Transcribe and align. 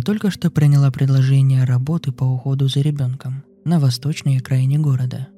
Я 0.00 0.02
только 0.02 0.30
что 0.30 0.50
приняла 0.50 0.90
предложение 0.90 1.64
работы 1.64 2.10
по 2.10 2.24
уходу 2.24 2.68
за 2.68 2.80
ребенком 2.80 3.44
на 3.66 3.78
восточной 3.78 4.38
окраине 4.38 4.78
города. 4.78 5.28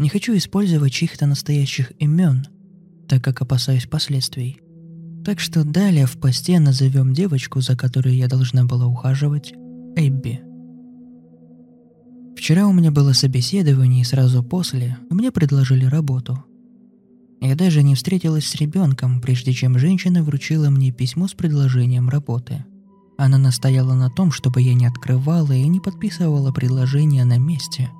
Не 0.00 0.08
хочу 0.08 0.36
использовать 0.36 0.92
чьих-то 0.92 1.24
настоящих 1.26 1.92
имен, 2.00 2.48
так 3.06 3.22
как 3.22 3.42
опасаюсь 3.42 3.86
последствий. 3.86 4.58
Так 5.24 5.38
что 5.38 5.62
далее 5.62 6.06
в 6.06 6.18
посте 6.18 6.58
назовем 6.58 7.14
девочку, 7.14 7.60
за 7.60 7.76
которой 7.76 8.16
я 8.16 8.26
должна 8.26 8.64
была 8.64 8.88
ухаживать, 8.88 9.52
Эбби. 9.94 10.40
Вчера 12.36 12.66
у 12.66 12.72
меня 12.72 12.90
было 12.90 13.12
собеседование, 13.12 14.00
и 14.00 14.04
сразу 14.04 14.42
после 14.42 14.96
мне 15.10 15.30
предложили 15.30 15.84
работу. 15.84 16.44
Я 17.40 17.54
даже 17.54 17.84
не 17.84 17.94
встретилась 17.94 18.48
с 18.48 18.56
ребенком, 18.56 19.20
прежде 19.20 19.52
чем 19.52 19.78
женщина 19.78 20.24
вручила 20.24 20.70
мне 20.70 20.90
письмо 20.90 21.28
с 21.28 21.34
предложением 21.34 22.08
работы– 22.08 22.64
она 23.18 23.38
настояла 23.38 23.94
на 23.94 24.10
том, 24.10 24.30
чтобы 24.30 24.60
я 24.60 24.74
не 24.74 24.86
открывала 24.86 25.52
и 25.52 25.66
не 25.68 25.80
подписывала 25.80 26.52
предложение 26.52 27.24
на 27.24 27.38
месте. 27.38 27.90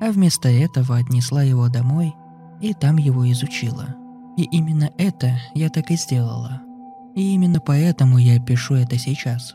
А 0.00 0.10
вместо 0.10 0.48
этого 0.48 0.96
отнесла 0.96 1.42
его 1.42 1.68
домой 1.68 2.14
и 2.60 2.74
там 2.74 2.96
его 2.96 3.30
изучила. 3.30 3.94
И 4.36 4.42
именно 4.44 4.90
это 4.98 5.38
я 5.54 5.68
так 5.68 5.90
и 5.90 5.96
сделала. 5.96 6.62
И 7.14 7.34
именно 7.34 7.60
поэтому 7.60 8.18
я 8.18 8.40
пишу 8.40 8.74
это 8.74 8.98
сейчас. 8.98 9.54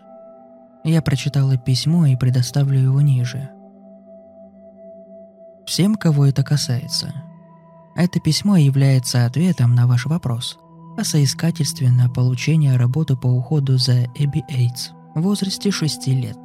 Я 0.85 1.01
прочитала 1.01 1.57
письмо 1.57 2.05
и 2.05 2.15
предоставлю 2.15 2.79
его 2.79 3.01
ниже. 3.01 3.49
Всем, 5.65 5.95
кого 5.95 6.25
это 6.25 6.43
касается. 6.43 7.13
Это 7.95 8.21
письмо 8.21 8.55
является 8.55 9.25
ответом 9.25 9.75
на 9.75 9.87
ваш 9.87 10.05
вопрос– 10.05 10.57
о 10.99 11.03
соискательстве 11.05 11.89
на 11.89 12.09
получение 12.09 12.75
работы 12.75 13.15
по 13.15 13.27
уходу 13.27 13.77
за 13.77 14.03
Эбби 14.15 14.43
Эйтс 14.49 14.89
в 15.15 15.21
возрасте 15.21 15.71
6 15.71 16.07
лет. 16.07 16.37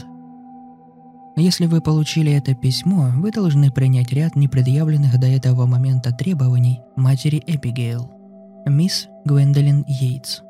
Если 1.37 1.67
вы 1.67 1.81
получили 1.81 2.31
это 2.31 2.55
письмо, 2.55 3.11
вы 3.17 3.33
должны 3.33 3.73
принять 3.73 4.13
ряд 4.13 4.37
непредъявленных 4.37 5.19
до 5.19 5.27
этого 5.27 5.67
момента 5.67 6.13
требований 6.13 6.83
матери 6.95 7.43
Эбигейл, 7.45 8.09
мисс 8.67 9.09
Гвендолин 9.25 9.85
Йейтс. 9.89 10.43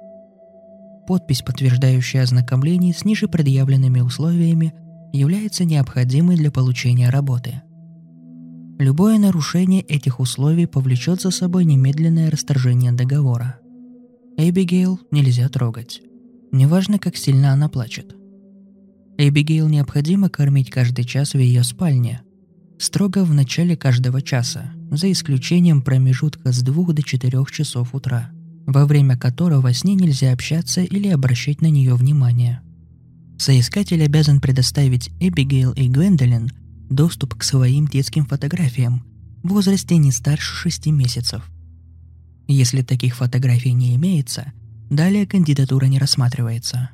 Подпись, 1.07 1.41
подтверждающая 1.41 2.25
ознакомление 2.25 2.93
с 2.93 3.07
ниже 3.07 3.27
предъявленными 3.27 4.01
условиями, 4.01 4.75
является 5.15 5.65
необходимой 5.65 6.37
для 6.37 6.51
получения 6.51 7.09
работы. 7.09 7.63
Любое 8.79 9.19
нарушение 9.19 9.81
этих 9.81 10.21
условий 10.21 10.67
повлечет 10.67 11.23
за 11.23 11.31
собой 11.31 11.65
немедленное 11.65 12.31
расторжение 12.31 12.93
договора– 12.93 13.57
Эбигейл 14.37 14.99
нельзя 15.13 15.49
трогать. 15.49 16.03
Неважно, 16.51 16.99
как 16.99 17.17
сильно 17.17 17.53
она 17.53 17.69
плачет. 17.69 18.17
Эбигейл 19.17 19.69
необходимо 19.69 20.29
кормить 20.29 20.71
каждый 20.71 21.05
час 21.05 21.35
в 21.35 21.39
ее 21.39 21.63
спальне. 21.63 22.23
Строго 22.77 23.25
в 23.25 23.33
начале 23.33 23.77
каждого 23.77 24.21
часа, 24.21 24.73
за 24.91 25.13
исключением 25.13 25.83
промежутка 25.83 26.51
с 26.51 26.63
2 26.63 26.93
до 26.95 27.03
4 27.05 27.45
часов 27.53 27.95
утра, 27.95 28.33
во 28.67 28.87
время 28.87 29.17
которого 29.17 29.73
с 29.73 29.85
ней 29.85 29.95
нельзя 29.95 30.33
общаться 30.33 30.83
или 30.83 31.09
обращать 31.09 31.61
на 31.61 31.71
нее 31.71 31.95
внимание. 31.95 32.61
Соискатель 33.39 34.03
обязан 34.03 34.41
предоставить 34.41 35.11
Эбигейл 35.21 35.71
и 35.73 35.89
Гвендолин 35.89 36.51
доступ 36.91 37.37
к 37.37 37.45
своим 37.45 37.87
детским 37.87 38.27
фотографиям 38.27 39.05
в 39.45 39.51
возрасте 39.51 39.97
не 39.97 40.11
старше 40.11 40.57
6 40.57 40.87
месяцев. 40.87 41.49
Если 42.47 42.83
таких 42.83 43.17
фотографий 43.17 43.73
не 43.73 43.95
имеется, 43.97 44.53
далее 44.91 45.27
кандидатура 45.27 45.87
не 45.87 45.99
рассматривается. 45.99 46.91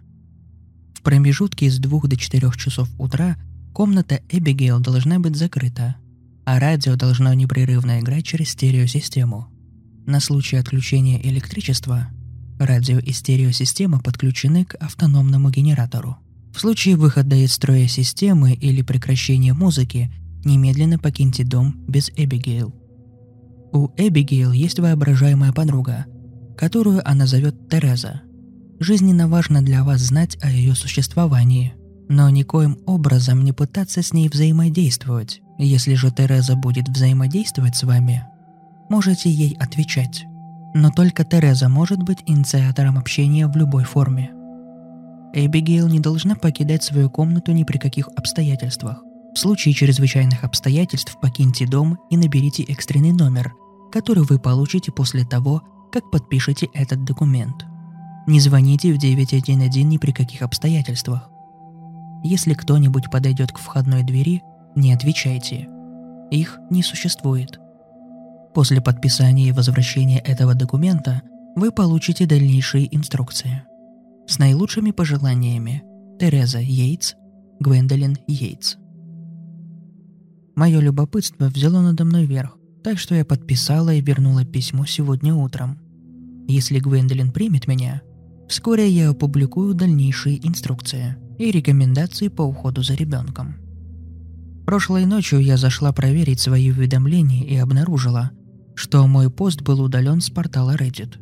В 0.94 1.02
промежутке 1.02 1.70
с 1.70 1.78
2 1.78 2.00
до 2.04 2.16
4 2.16 2.50
часов 2.56 2.88
утра 2.98 3.36
комната 3.72 4.20
Эбигейл 4.28 4.80
должна 4.80 5.18
быть 5.18 5.36
закрыта, 5.36 5.96
а 6.44 6.58
радио 6.60 6.96
должно 6.96 7.32
непрерывно 7.34 8.00
играть 8.00 8.24
через 8.24 8.50
стереосистему. 8.50 9.48
На 10.06 10.20
случай 10.20 10.56
отключения 10.56 11.20
электричества 11.20 12.08
радио 12.58 12.98
и 12.98 13.12
стереосистема 13.12 14.00
подключены 14.00 14.64
к 14.64 14.74
автономному 14.74 15.50
генератору. 15.50 16.18
В 16.54 16.60
случае 16.60 16.96
выхода 16.96 17.36
из 17.36 17.52
строя 17.52 17.86
системы 17.86 18.52
или 18.52 18.82
прекращения 18.82 19.54
музыки, 19.54 20.12
немедленно 20.44 20.98
покиньте 20.98 21.44
дом 21.44 21.76
без 21.88 22.10
Эбигейл. 22.16 22.74
У 23.72 23.88
Эбигейл 23.96 24.52
есть 24.52 24.80
воображаемая 24.80 25.52
подруга, 25.52 26.06
которую 26.56 27.08
она 27.08 27.26
зовет 27.26 27.68
Тереза. 27.68 28.22
Жизненно 28.80 29.28
важно 29.28 29.62
для 29.62 29.84
вас 29.84 30.00
знать 30.00 30.36
о 30.42 30.50
ее 30.50 30.74
существовании, 30.74 31.74
но 32.08 32.28
никоим 32.30 32.78
образом 32.86 33.44
не 33.44 33.52
пытаться 33.52 34.02
с 34.02 34.12
ней 34.12 34.28
взаимодействовать. 34.28 35.40
Если 35.58 35.94
же 35.94 36.10
Тереза 36.10 36.56
будет 36.56 36.88
взаимодействовать 36.88 37.76
с 37.76 37.84
вами, 37.84 38.26
можете 38.88 39.30
ей 39.30 39.56
отвечать. 39.60 40.24
Но 40.74 40.90
только 40.90 41.24
Тереза 41.24 41.68
может 41.68 42.02
быть 42.02 42.18
инициатором 42.26 42.98
общения 42.98 43.46
в 43.46 43.56
любой 43.56 43.84
форме. 43.84 44.32
Эбигейл 45.32 45.86
не 45.86 46.00
должна 46.00 46.34
покидать 46.34 46.82
свою 46.82 47.08
комнату 47.08 47.52
ни 47.52 47.62
при 47.62 47.78
каких 47.78 48.08
обстоятельствах. 48.16 49.04
В 49.32 49.38
случае 49.38 49.74
чрезвычайных 49.74 50.42
обстоятельств 50.42 51.16
покиньте 51.20 51.66
дом 51.66 51.98
и 52.10 52.16
наберите 52.16 52.64
экстренный 52.64 53.12
номер, 53.12 53.52
который 53.90 54.24
вы 54.24 54.38
получите 54.38 54.92
после 54.92 55.24
того, 55.24 55.62
как 55.92 56.10
подпишете 56.10 56.68
этот 56.72 57.04
документ. 57.04 57.66
Не 58.26 58.40
звоните 58.40 58.92
в 58.92 58.98
911 58.98 59.84
ни 59.84 59.98
при 59.98 60.12
каких 60.12 60.42
обстоятельствах. 60.42 61.28
Если 62.22 62.54
кто-нибудь 62.54 63.10
подойдет 63.10 63.52
к 63.52 63.58
входной 63.58 64.02
двери, 64.02 64.42
не 64.76 64.92
отвечайте. 64.92 65.68
Их 66.30 66.58
не 66.70 66.82
существует. 66.82 67.58
После 68.54 68.80
подписания 68.80 69.48
и 69.48 69.52
возвращения 69.52 70.18
этого 70.18 70.54
документа 70.54 71.22
вы 71.56 71.72
получите 71.72 72.26
дальнейшие 72.26 72.94
инструкции. 72.94 73.64
С 74.26 74.38
наилучшими 74.38 74.90
пожеланиями. 74.90 75.82
Тереза 76.20 76.60
Йейтс, 76.60 77.14
Гвендолин 77.58 78.16
Йейтс. 78.26 78.76
Мое 80.54 80.80
любопытство 80.80 81.46
взяло 81.46 81.80
надо 81.80 82.04
мной 82.04 82.26
верх, 82.26 82.56
так 82.82 82.98
что 82.98 83.14
я 83.14 83.24
подписала 83.24 83.92
и 83.94 84.00
вернула 84.00 84.44
письмо 84.44 84.86
сегодня 84.86 85.34
утром. 85.34 85.78
Если 86.48 86.78
Гвендолин 86.78 87.30
примет 87.30 87.66
меня, 87.66 88.02
вскоре 88.48 88.88
я 88.88 89.10
опубликую 89.10 89.74
дальнейшие 89.74 90.46
инструкции 90.46 91.16
и 91.38 91.50
рекомендации 91.50 92.28
по 92.28 92.42
уходу 92.42 92.82
за 92.82 92.94
ребенком. 92.94 93.56
Прошлой 94.66 95.04
ночью 95.04 95.40
я 95.40 95.56
зашла 95.56 95.92
проверить 95.92 96.40
свои 96.40 96.70
уведомления 96.70 97.44
и 97.44 97.56
обнаружила, 97.56 98.30
что 98.74 99.06
мой 99.06 99.30
пост 99.30 99.62
был 99.62 99.80
удален 99.80 100.20
с 100.20 100.30
портала 100.30 100.76
Reddit. 100.76 101.16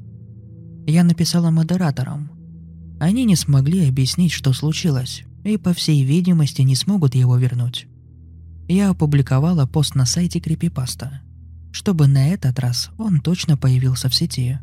Я 0.87 1.04
написала 1.04 1.50
модераторам. 1.50 2.31
Они 3.00 3.25
не 3.25 3.37
смогли 3.37 3.88
объяснить, 3.88 4.32
что 4.32 4.52
случилось, 4.52 5.25
и, 5.44 5.56
по 5.56 5.72
всей 5.72 6.02
видимости, 6.04 6.62
не 6.62 6.75
смогут 6.75 7.14
его 7.14 7.37
вернуть. 7.37 7.87
Я 8.69 8.90
опубликовала 8.90 9.66
пост 9.66 9.94
на 9.94 10.04
сайте 10.04 10.40
Крипипаста– 10.40 11.22
чтобы 11.73 12.06
на 12.06 12.29
этот 12.29 12.59
раз 12.59 12.91
он 12.99 13.20
точно 13.20 13.56
появился 13.56 14.09
в 14.09 14.15
сети. 14.15 14.59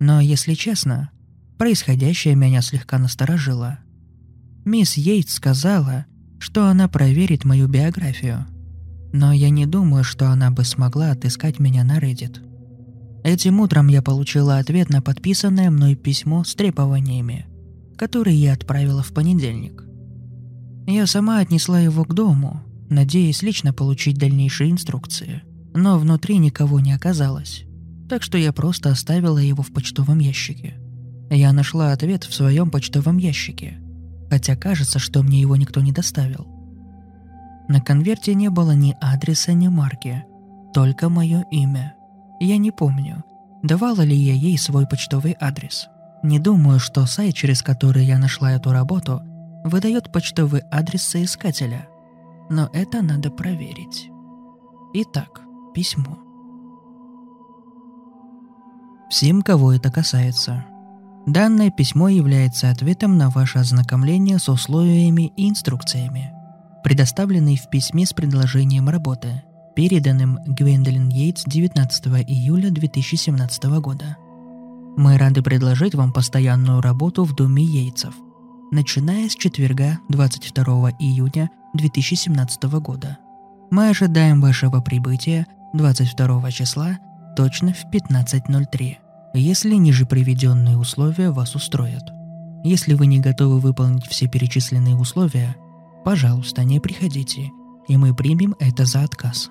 Но, 0.00 0.20
если 0.20 0.54
честно, 0.54 1.10
происходящее 1.58 2.34
меня 2.34 2.62
слегка 2.62 2.98
насторожило. 2.98 3.78
Мисс 4.64 4.96
Йейтс 4.96 5.34
сказала, 5.34 6.06
что 6.38 6.66
она 6.68 6.88
проверит 6.88 7.44
мою 7.44 7.68
биографию. 7.68 8.46
Но 9.12 9.32
я 9.32 9.50
не 9.50 9.66
думаю, 9.66 10.04
что 10.04 10.30
она 10.30 10.50
бы 10.50 10.64
смогла 10.64 11.12
отыскать 11.12 11.58
меня 11.58 11.84
на 11.84 11.98
Reddit. 11.98 12.40
Этим 13.22 13.60
утром 13.60 13.88
я 13.88 14.02
получила 14.02 14.58
ответ 14.58 14.90
на 14.90 15.00
подписанное 15.00 15.70
мной 15.70 15.94
письмо 15.94 16.44
с 16.44 16.54
требованиями, 16.54 17.46
которые 17.96 18.36
я 18.36 18.52
отправила 18.52 19.02
в 19.02 19.12
понедельник. 19.14 19.84
Я 20.86 21.06
сама 21.06 21.38
отнесла 21.38 21.80
его 21.80 22.04
к 22.04 22.12
дому, 22.12 22.62
надеясь 22.90 23.42
лично 23.42 23.72
получить 23.72 24.18
дальнейшие 24.18 24.70
инструкции. 24.70 25.42
Но 25.74 25.98
внутри 25.98 26.38
никого 26.38 26.80
не 26.80 26.92
оказалось. 26.92 27.64
Так 28.08 28.22
что 28.22 28.38
я 28.38 28.52
просто 28.52 28.90
оставила 28.90 29.38
его 29.38 29.62
в 29.62 29.72
почтовом 29.72 30.18
ящике. 30.18 30.74
Я 31.30 31.52
нашла 31.52 31.92
ответ 31.92 32.24
в 32.24 32.34
своем 32.34 32.70
почтовом 32.70 33.16
ящике, 33.16 33.78
хотя 34.30 34.56
кажется, 34.56 34.98
что 34.98 35.22
мне 35.22 35.40
его 35.40 35.56
никто 35.56 35.80
не 35.80 35.90
доставил. 35.90 36.46
На 37.68 37.80
конверте 37.80 38.34
не 38.34 38.50
было 38.50 38.72
ни 38.72 38.96
адреса, 39.00 39.52
ни 39.52 39.68
марки, 39.68 40.24
только 40.72 41.08
мое 41.08 41.44
имя. 41.50 41.94
Я 42.40 42.58
не 42.58 42.70
помню, 42.70 43.24
давала 43.62 44.02
ли 44.02 44.14
я 44.14 44.34
ей 44.34 44.58
свой 44.58 44.86
почтовый 44.86 45.34
адрес. 45.40 45.88
Не 46.22 46.38
думаю, 46.38 46.78
что 46.78 47.06
сайт, 47.06 47.34
через 47.34 47.62
который 47.62 48.04
я 48.04 48.18
нашла 48.18 48.52
эту 48.52 48.70
работу, 48.70 49.22
выдает 49.64 50.12
почтовый 50.12 50.62
адрес 50.70 51.02
соискателя. 51.02 51.88
Но 52.50 52.68
это 52.72 53.02
надо 53.02 53.30
проверить. 53.30 54.08
Итак, 54.92 55.43
письмо. 55.74 56.18
Всем, 59.10 59.42
кого 59.42 59.72
это 59.72 59.90
касается. 59.90 60.64
Данное 61.26 61.70
письмо 61.70 62.08
является 62.08 62.70
ответом 62.70 63.18
на 63.18 63.30
ваше 63.30 63.58
ознакомление 63.58 64.38
с 64.38 64.48
условиями 64.48 65.32
и 65.36 65.48
инструкциями, 65.48 66.32
предоставленные 66.82 67.56
в 67.56 67.68
письме 67.70 68.06
с 68.06 68.12
предложением 68.12 68.88
работы, 68.88 69.42
переданным 69.74 70.38
Гвендолин 70.46 71.08
Йейтс 71.08 71.44
19 71.46 72.06
июля 72.28 72.70
2017 72.70 73.64
года. 73.80 74.16
Мы 74.96 75.18
рады 75.18 75.42
предложить 75.42 75.94
вам 75.94 76.12
постоянную 76.12 76.80
работу 76.80 77.24
в 77.24 77.34
доме 77.34 77.64
Йейтсов, 77.64 78.14
начиная 78.70 79.28
с 79.28 79.34
четверга 79.34 79.98
22 80.08 80.90
июня 80.98 81.50
2017 81.74 82.64
года. 82.80 83.18
Мы 83.70 83.88
ожидаем 83.88 84.40
вашего 84.40 84.80
прибытия 84.80 85.46
22 85.74 86.52
числа 86.52 86.98
точно 87.34 87.72
в 87.72 87.84
15.03, 87.86 88.96
если 89.34 89.74
ниже 89.74 90.06
приведенные 90.06 90.78
условия 90.78 91.32
вас 91.32 91.56
устроят. 91.56 92.12
Если 92.62 92.94
вы 92.94 93.06
не 93.06 93.18
готовы 93.18 93.58
выполнить 93.58 94.06
все 94.06 94.28
перечисленные 94.28 94.94
условия, 94.94 95.56
пожалуйста, 96.04 96.62
не 96.62 96.78
приходите, 96.78 97.50
и 97.88 97.96
мы 97.96 98.14
примем 98.14 98.54
это 98.60 98.84
за 98.84 99.02
отказ. 99.02 99.50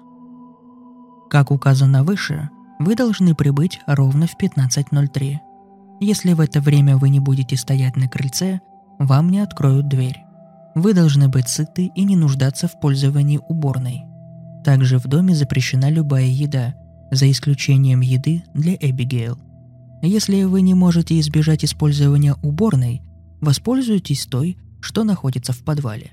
Как 1.30 1.52
указано 1.52 2.06
выше, 2.06 2.50
вы 2.80 2.96
должны 2.96 3.36
прибыть 3.36 3.82
ровно 3.86 4.26
в 4.26 4.38
15.03. 4.42 5.40
Если 6.00 6.32
в 6.32 6.40
это 6.40 6.62
время 6.62 6.96
вы 6.96 7.10
не 7.10 7.20
будете 7.20 7.58
стоять 7.58 7.98
на 7.98 8.08
крыльце, 8.08 8.62
вам 8.98 9.30
не 9.30 9.40
откроют 9.40 9.90
дверь. 9.90 10.24
Вы 10.74 10.94
должны 10.94 11.28
быть 11.28 11.50
сыты 11.50 11.88
и 11.94 12.06
не 12.06 12.16
нуждаться 12.16 12.70
в 12.70 12.80
пользовании 12.80 13.42
уборной. 13.50 14.06
Также 14.64 14.98
в 14.98 15.08
доме 15.08 15.36
запрещена 15.36 15.90
любая 15.90 16.28
еда, 16.28 16.76
за 17.12 17.30
исключением 17.30 18.02
еды 18.02 18.44
для 18.54 18.76
Эбигейл. 18.76 19.38
Если 20.02 20.44
вы 20.44 20.62
не 20.62 20.74
можете 20.74 21.20
избежать 21.20 21.64
использования 21.64 22.36
уборной, 22.42 23.02
воспользуйтесь 23.40 24.26
той, 24.26 24.58
что 24.82 25.04
находится 25.04 25.54
в 25.54 25.64
подвале. 25.64 26.12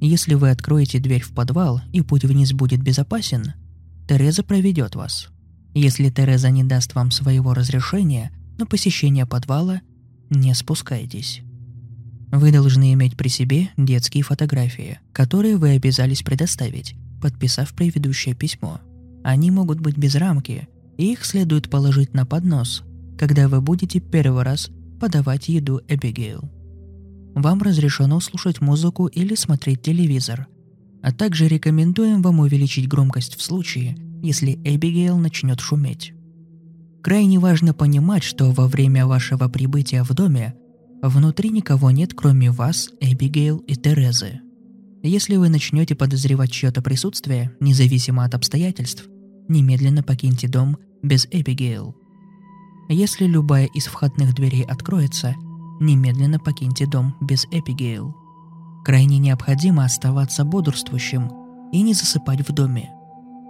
Если 0.00 0.34
вы 0.34 0.50
откроете 0.50 0.98
дверь 0.98 1.22
в 1.22 1.32
подвал 1.32 1.80
и 1.92 2.02
путь 2.02 2.24
вниз 2.24 2.52
будет 2.52 2.82
безопасен, 2.82 3.54
Тереза 4.08 4.42
проведет 4.42 4.94
вас. 4.94 5.28
Если 5.74 6.10
Тереза 6.10 6.50
не 6.50 6.64
даст 6.64 6.94
вам 6.94 7.10
своего 7.10 7.54
разрешения 7.54 8.30
на 8.58 8.66
посещение 8.66 9.26
подвала, 9.26 9.80
не 10.30 10.54
спускайтесь. 10.54 11.42
Вы 12.30 12.52
должны 12.52 12.92
иметь 12.92 13.16
при 13.16 13.28
себе 13.28 13.70
детские 13.76 14.22
фотографии, 14.22 15.00
которые 15.12 15.56
вы 15.56 15.70
обязались 15.70 16.22
предоставить, 16.22 16.94
подписав 17.26 17.74
предыдущее 17.74 18.36
письмо. 18.36 18.80
Они 19.24 19.50
могут 19.50 19.80
быть 19.80 19.98
без 19.98 20.14
рамки, 20.14 20.68
и 20.96 21.10
их 21.10 21.24
следует 21.24 21.68
положить 21.68 22.14
на 22.14 22.24
поднос, 22.24 22.84
когда 23.18 23.48
вы 23.48 23.60
будете 23.60 23.98
первый 23.98 24.44
раз 24.44 24.70
подавать 25.00 25.48
еду 25.48 25.80
Эбигейл. 25.88 26.48
Вам 27.34 27.62
разрешено 27.62 28.20
слушать 28.20 28.60
музыку 28.60 29.08
или 29.08 29.34
смотреть 29.34 29.82
телевизор, 29.82 30.46
а 31.02 31.10
также 31.10 31.48
рекомендуем 31.48 32.22
вам 32.22 32.38
увеличить 32.38 32.86
громкость 32.86 33.34
в 33.34 33.42
случае, 33.42 33.96
если 34.22 34.52
Эбигейл 34.62 35.18
начнет 35.18 35.58
шуметь. 35.58 36.12
Крайне 37.02 37.40
важно 37.40 37.74
понимать, 37.74 38.22
что 38.22 38.52
во 38.52 38.68
время 38.68 39.04
вашего 39.04 39.48
прибытия 39.48 40.04
в 40.04 40.14
доме 40.14 40.54
внутри 41.02 41.50
никого 41.50 41.90
нет, 41.90 42.14
кроме 42.14 42.52
вас, 42.52 42.90
Эбигейл 43.00 43.56
и 43.58 43.74
Терезы. 43.74 44.42
Если 45.06 45.36
вы 45.36 45.48
начнете 45.48 45.94
подозревать 45.94 46.50
чье-то 46.50 46.82
присутствие, 46.82 47.52
независимо 47.60 48.24
от 48.24 48.34
обстоятельств, 48.34 49.04
немедленно 49.48 50.02
покиньте 50.02 50.48
дом 50.48 50.78
без 51.00 51.28
Эбигейл. 51.30 51.94
Если 52.88 53.24
любая 53.26 53.66
из 53.66 53.86
входных 53.86 54.34
дверей 54.34 54.64
откроется, 54.64 55.36
немедленно 55.78 56.40
покиньте 56.40 56.86
дом 56.86 57.14
без 57.20 57.44
Эбигейл. 57.52 58.16
Крайне 58.84 59.18
необходимо 59.18 59.84
оставаться 59.84 60.44
бодрствующим 60.44 61.30
и 61.70 61.82
не 61.82 61.94
засыпать 61.94 62.40
в 62.40 62.52
доме. 62.52 62.90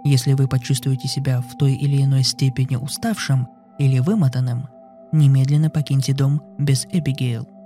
Если 0.05 0.33
вы 0.33 0.47
почувствуете 0.47 1.07
себя 1.07 1.41
в 1.41 1.57
той 1.57 1.73
или 1.73 2.03
иной 2.03 2.21
степени 2.21 2.75
уставшим 2.75 3.47
или 3.79 3.97
вымотанным, 3.97 4.67
немедленно 5.11 5.71
покиньте 5.71 6.13
дом 6.13 6.39
без 6.59 6.85
Эбигейл. 6.91 7.56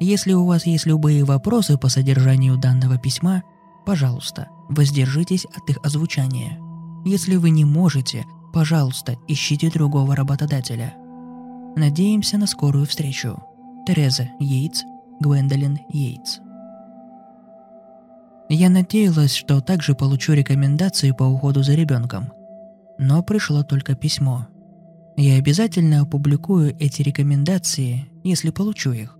Если 0.00 0.32
у 0.32 0.44
вас 0.44 0.64
есть 0.64 0.86
любые 0.86 1.24
вопросы 1.24 1.76
по 1.76 1.88
содержанию 1.88 2.56
данного 2.56 2.98
письма, 2.98 3.42
пожалуйста, 3.84 4.48
воздержитесь 4.68 5.44
от 5.44 5.68
их 5.70 5.78
озвучания. 5.82 6.58
Если 7.04 7.36
вы 7.36 7.50
не 7.50 7.64
можете, 7.64 8.24
пожалуйста, 8.52 9.16
ищите 9.26 9.70
другого 9.70 10.14
работодателя. 10.14 10.94
Надеемся 11.74 12.38
на 12.38 12.46
скорую 12.46 12.86
встречу. 12.86 13.42
Тереза 13.86 14.28
Йейтс, 14.38 14.84
Гвендолин 15.20 15.78
Йейтс. 15.90 16.38
Я 18.48 18.70
надеялась, 18.70 19.34
что 19.34 19.60
также 19.60 19.94
получу 19.94 20.32
рекомендации 20.32 21.10
по 21.10 21.24
уходу 21.24 21.62
за 21.62 21.74
ребенком. 21.74 22.32
Но 22.98 23.22
пришло 23.22 23.62
только 23.62 23.94
письмо. 23.94 24.46
Я 25.16 25.34
обязательно 25.36 26.02
опубликую 26.02 26.76
эти 26.78 27.02
рекомендации, 27.02 28.08
если 28.22 28.50
получу 28.50 28.92
их. 28.92 29.17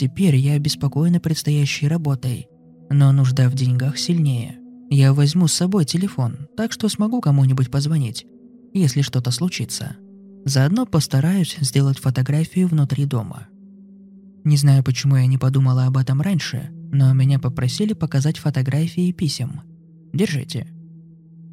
Теперь 0.00 0.36
я 0.36 0.54
обеспокоена 0.54 1.20
предстоящей 1.20 1.86
работой, 1.86 2.48
но 2.88 3.12
нужда 3.12 3.50
в 3.50 3.54
деньгах 3.54 3.98
сильнее. 3.98 4.58
Я 4.88 5.12
возьму 5.12 5.46
с 5.46 5.52
собой 5.52 5.84
телефон, 5.84 6.48
так 6.56 6.72
что 6.72 6.88
смогу 6.88 7.20
кому-нибудь 7.20 7.70
позвонить, 7.70 8.26
если 8.72 9.02
что-то 9.02 9.30
случится. 9.30 9.96
Заодно 10.46 10.86
постараюсь 10.86 11.56
сделать 11.60 11.98
фотографию 11.98 12.68
внутри 12.68 13.04
дома. 13.04 13.48
Не 14.42 14.56
знаю, 14.56 14.82
почему 14.82 15.16
я 15.16 15.26
не 15.26 15.36
подумала 15.36 15.84
об 15.84 15.98
этом 15.98 16.20
раньше– 16.20 16.70
но 16.92 17.12
меня 17.12 17.38
попросили 17.38 17.92
показать 17.92 18.38
фотографии 18.38 19.12
писем. 19.12 19.60
Держите. 20.12 20.66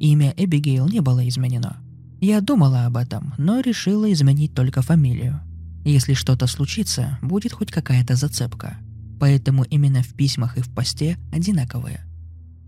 Имя 0.00 0.34
Эбигейл 0.36 0.88
не 0.88 1.00
было 1.00 1.28
изменено. 1.28 1.76
Я 2.20 2.40
думала 2.40 2.86
об 2.86 2.96
этом, 2.96 3.34
но 3.38 3.60
решила 3.60 4.10
изменить 4.12 4.54
только 4.54 4.82
фамилию. 4.82 5.40
Если 5.88 6.12
что-то 6.12 6.46
случится, 6.46 7.18
будет 7.22 7.54
хоть 7.54 7.70
какая-то 7.70 8.14
зацепка. 8.14 8.76
Поэтому 9.18 9.64
именно 9.64 10.02
в 10.02 10.12
письмах 10.12 10.58
и 10.58 10.60
в 10.60 10.68
посте 10.68 11.16
одинаковые. 11.32 12.04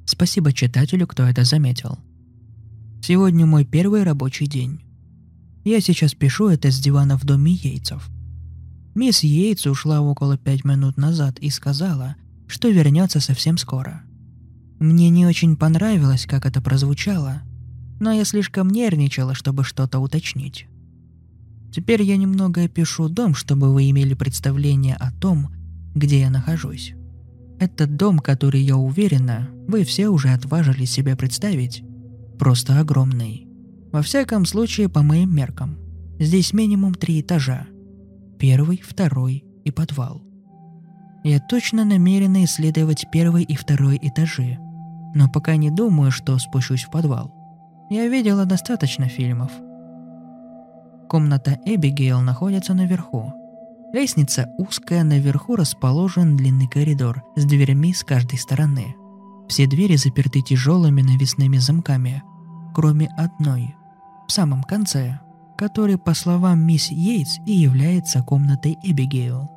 Спасибо 0.07 0.55
читателю, 0.55 1.07
кто 1.07 1.25
это 1.25 1.45
заметил. 1.45 1.99
Сегодня 3.03 3.45
мой 3.45 3.67
первый 3.67 4.05
рабочий 4.05 4.47
день. 4.47 4.81
Я 5.65 5.83
сейчас 5.83 6.15
пишу 6.15 6.49
это 6.49 6.71
с 6.71 6.81
дивана 6.81 7.19
в 7.19 7.25
доме 7.27 7.53
Йейтсов. 7.53 8.09
Мисс 8.95 9.23
Йейтс 9.23 9.67
ушла 9.67 10.01
около 10.01 10.39
пять 10.39 10.65
минут 10.65 10.97
назад 10.97 11.39
и 11.41 11.51
сказала, 11.51 12.17
что 12.47 12.71
вернется 12.71 13.21
совсем 13.21 13.59
скоро. 13.59 14.01
Мне 14.79 15.11
не 15.11 15.27
очень 15.27 15.57
понравилось, 15.57 16.25
как 16.25 16.47
это 16.47 16.63
прозвучало, 16.63 17.43
но 18.01 18.13
я 18.13 18.25
слишком 18.25 18.71
нервничала, 18.71 19.35
чтобы 19.35 19.63
что-то 19.63 19.99
уточнить. 19.99 20.70
Теперь 21.73 22.03
я 22.03 22.17
немного 22.17 22.65
опишу 22.65 23.09
дом, 23.09 23.35
чтобы 23.35 23.73
вы 23.73 23.91
имели 23.91 24.15
представление 24.15 24.97
о 24.97 25.13
том, 25.13 25.51
где 25.95 26.21
я 26.21 26.31
нахожусь. 26.31 26.95
Этот 27.61 27.97
дом, 27.97 28.19
который, 28.19 28.61
я 28.61 28.77
уверена, 28.77 29.51
вы 29.69 29.85
все 29.85 30.09
уже 30.09 30.31
отважили 30.31 30.85
себе 30.85 31.15
представить, 31.15 31.85
просто 32.39 32.81
огромный. 32.81 33.47
Во 33.93 34.03
всяком 34.03 34.47
случае, 34.47 34.89
по 34.89 35.03
моим 35.03 35.35
меркам. 35.35 35.79
Здесь 36.19 36.53
минимум 36.53 36.95
три 36.95 37.21
этажа. 37.21 37.67
Первый, 38.39 38.81
второй 38.83 39.45
и 39.65 39.71
подвал. 39.71 40.23
Я 41.23 41.39
точно 41.39 41.85
намерена 41.85 42.45
исследовать 42.45 43.07
первый 43.13 43.45
и 43.45 43.55
второй 43.55 43.99
этажи, 44.01 44.59
но 45.15 45.29
пока 45.29 45.57
не 45.57 45.71
думаю, 45.71 46.11
что 46.11 46.39
спущусь 46.39 46.85
в 46.85 46.91
подвал. 46.91 47.35
Я 47.91 48.09
видела 48.09 48.47
достаточно 48.47 49.09
фильмов. 49.09 49.53
Комната 51.11 51.59
Эбигейл 51.65 52.21
находится 52.21 52.73
наверху. 52.73 53.35
Лестница 53.93 54.49
узкая, 54.59 55.03
наверху 55.03 55.57
расположен 55.57 56.37
длинный 56.37 56.69
коридор 56.69 57.25
с 57.35 57.45
дверями 57.45 57.93
с 57.93 58.05
каждой 58.05 58.39
стороны. 58.39 58.95
Все 59.49 59.67
двери 59.67 59.97
заперты 59.97 60.41
тяжелыми 60.41 61.03
навесными 61.03 61.57
замками, 61.57 62.23
кроме 62.77 63.09
одной, 63.19 63.75
в 64.29 64.31
самом 64.31 64.63
конце, 64.63 65.19
который, 65.59 65.99
по 65.99 66.15
словам 66.15 66.61
мисс 66.61 66.93
Йейтс, 66.93 67.41
и 67.45 67.55
является 67.55 68.23
комнатой 68.23 68.79
Эбигейл. 68.85 69.51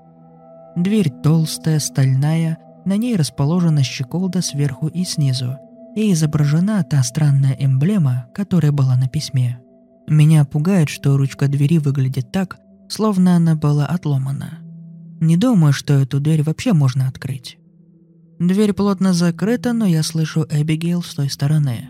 Дверь 0.75 1.12
толстая, 1.12 1.77
стальная, 1.77 2.57
на 2.83 2.98
ней 2.98 3.15
расположена 3.15 3.83
щеколда 3.83 4.41
сверху 4.41 4.88
и 4.88 5.03
снизу, 5.03 5.57
и 5.95 6.13
изображена 6.13 6.83
та 6.83 7.03
странная 7.03 7.55
эмблема, 7.60 8.25
которая 8.33 8.72
была 8.72 8.95
на 8.95 9.07
письме. 9.07 9.62
Меня 10.07 10.45
пугает, 10.45 10.89
что 10.89 11.17
ручка 11.17 11.48
двери 11.48 11.77
выглядит 11.77 12.31
так, 12.31 12.57
словно 12.89 13.36
она 13.36 13.55
была 13.55 13.86
отломана. 13.86 14.60
Не 15.19 15.38
думаю, 15.38 15.74
что 15.74 15.93
эту 15.93 16.19
дверь 16.19 16.43
вообще 16.43 16.74
можно 16.74 17.07
открыть. 17.07 17.57
Дверь 18.39 18.74
плотно 18.74 19.13
закрыта, 19.13 19.74
но 19.74 19.86
я 19.86 20.03
слышу 20.03 20.45
Эбигейл 20.50 21.01
с 21.01 21.15
той 21.15 21.29
стороны. 21.29 21.89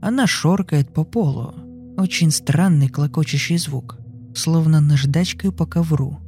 Она 0.00 0.26
шоркает 0.26 0.94
по 0.94 1.04
полу. 1.04 1.54
Очень 1.96 2.30
странный 2.30 2.88
клокочущий 2.88 3.58
звук, 3.58 3.98
словно 4.34 4.80
наждачкой 4.80 5.50
по 5.52 5.66
ковру. 5.66 6.20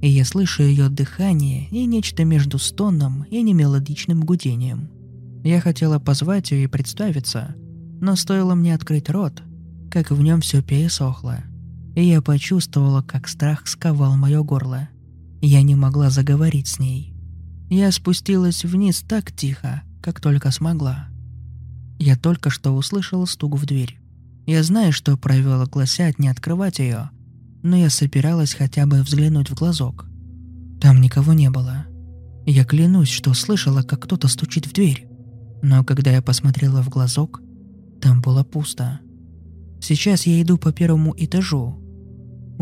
И 0.00 0.08
я 0.08 0.24
слышу 0.24 0.62
ее 0.62 0.88
дыхание 0.88 1.68
и 1.70 1.84
нечто 1.84 2.24
между 2.24 2.58
стоном 2.58 3.24
и 3.24 3.42
немелодичным 3.42 4.22
гудением. 4.22 4.90
Я 5.44 5.60
хотела 5.60 5.98
позвать 5.98 6.50
ее 6.50 6.64
и 6.64 6.68
представиться, 6.68 7.54
но 8.00 8.16
стоило 8.16 8.54
мне 8.54 8.74
открыть 8.74 9.10
рот, 9.10 9.42
как 9.92 10.10
в 10.10 10.20
нем 10.20 10.40
все 10.40 10.62
пересохло– 10.62 11.44
и 11.94 12.04
я 12.04 12.22
почувствовала, 12.22 13.02
как 13.02 13.28
страх 13.28 13.66
сковал 13.66 14.16
мое 14.16 14.42
горло. 14.42 14.88
Я 15.40 15.62
не 15.62 15.74
могла 15.74 16.10
заговорить 16.10 16.68
с 16.68 16.78
ней. 16.78 17.14
Я 17.68 17.90
спустилась 17.92 18.64
вниз 18.64 19.04
так 19.06 19.32
тихо, 19.32 19.82
как 20.00 20.20
только 20.20 20.50
смогла. 20.50 21.08
Я 21.98 22.16
только 22.16 22.50
что 22.50 22.72
услышала 22.72 23.26
стук 23.26 23.56
в 23.56 23.66
дверь. 23.66 23.98
Я 24.46 24.62
знаю, 24.62 24.92
что 24.92 25.16
правила 25.16 25.66
гласят 25.66 26.18
не 26.18 26.28
открывать 26.28 26.78
ее, 26.78 27.10
но 27.62 27.76
я 27.76 27.90
собиралась 27.90 28.54
хотя 28.54 28.86
бы 28.86 29.02
взглянуть 29.02 29.50
в 29.50 29.54
глазок. 29.54 30.06
Там 30.80 31.00
никого 31.00 31.32
не 31.32 31.50
было. 31.50 31.86
Я 32.44 32.64
клянусь, 32.64 33.10
что 33.10 33.34
слышала, 33.34 33.82
как 33.82 34.02
кто-то 34.02 34.28
стучит 34.28 34.66
в 34.66 34.72
дверь. 34.72 35.06
Но 35.62 35.84
когда 35.84 36.10
я 36.10 36.22
посмотрела 36.22 36.82
в 36.82 36.88
глазок, 36.88 37.40
там 38.00 38.20
было 38.20 38.42
пусто. 38.42 39.00
Сейчас 39.82 40.26
я 40.26 40.40
иду 40.40 40.56
по 40.56 40.72
первому 40.72 41.12
этажу, 41.16 41.82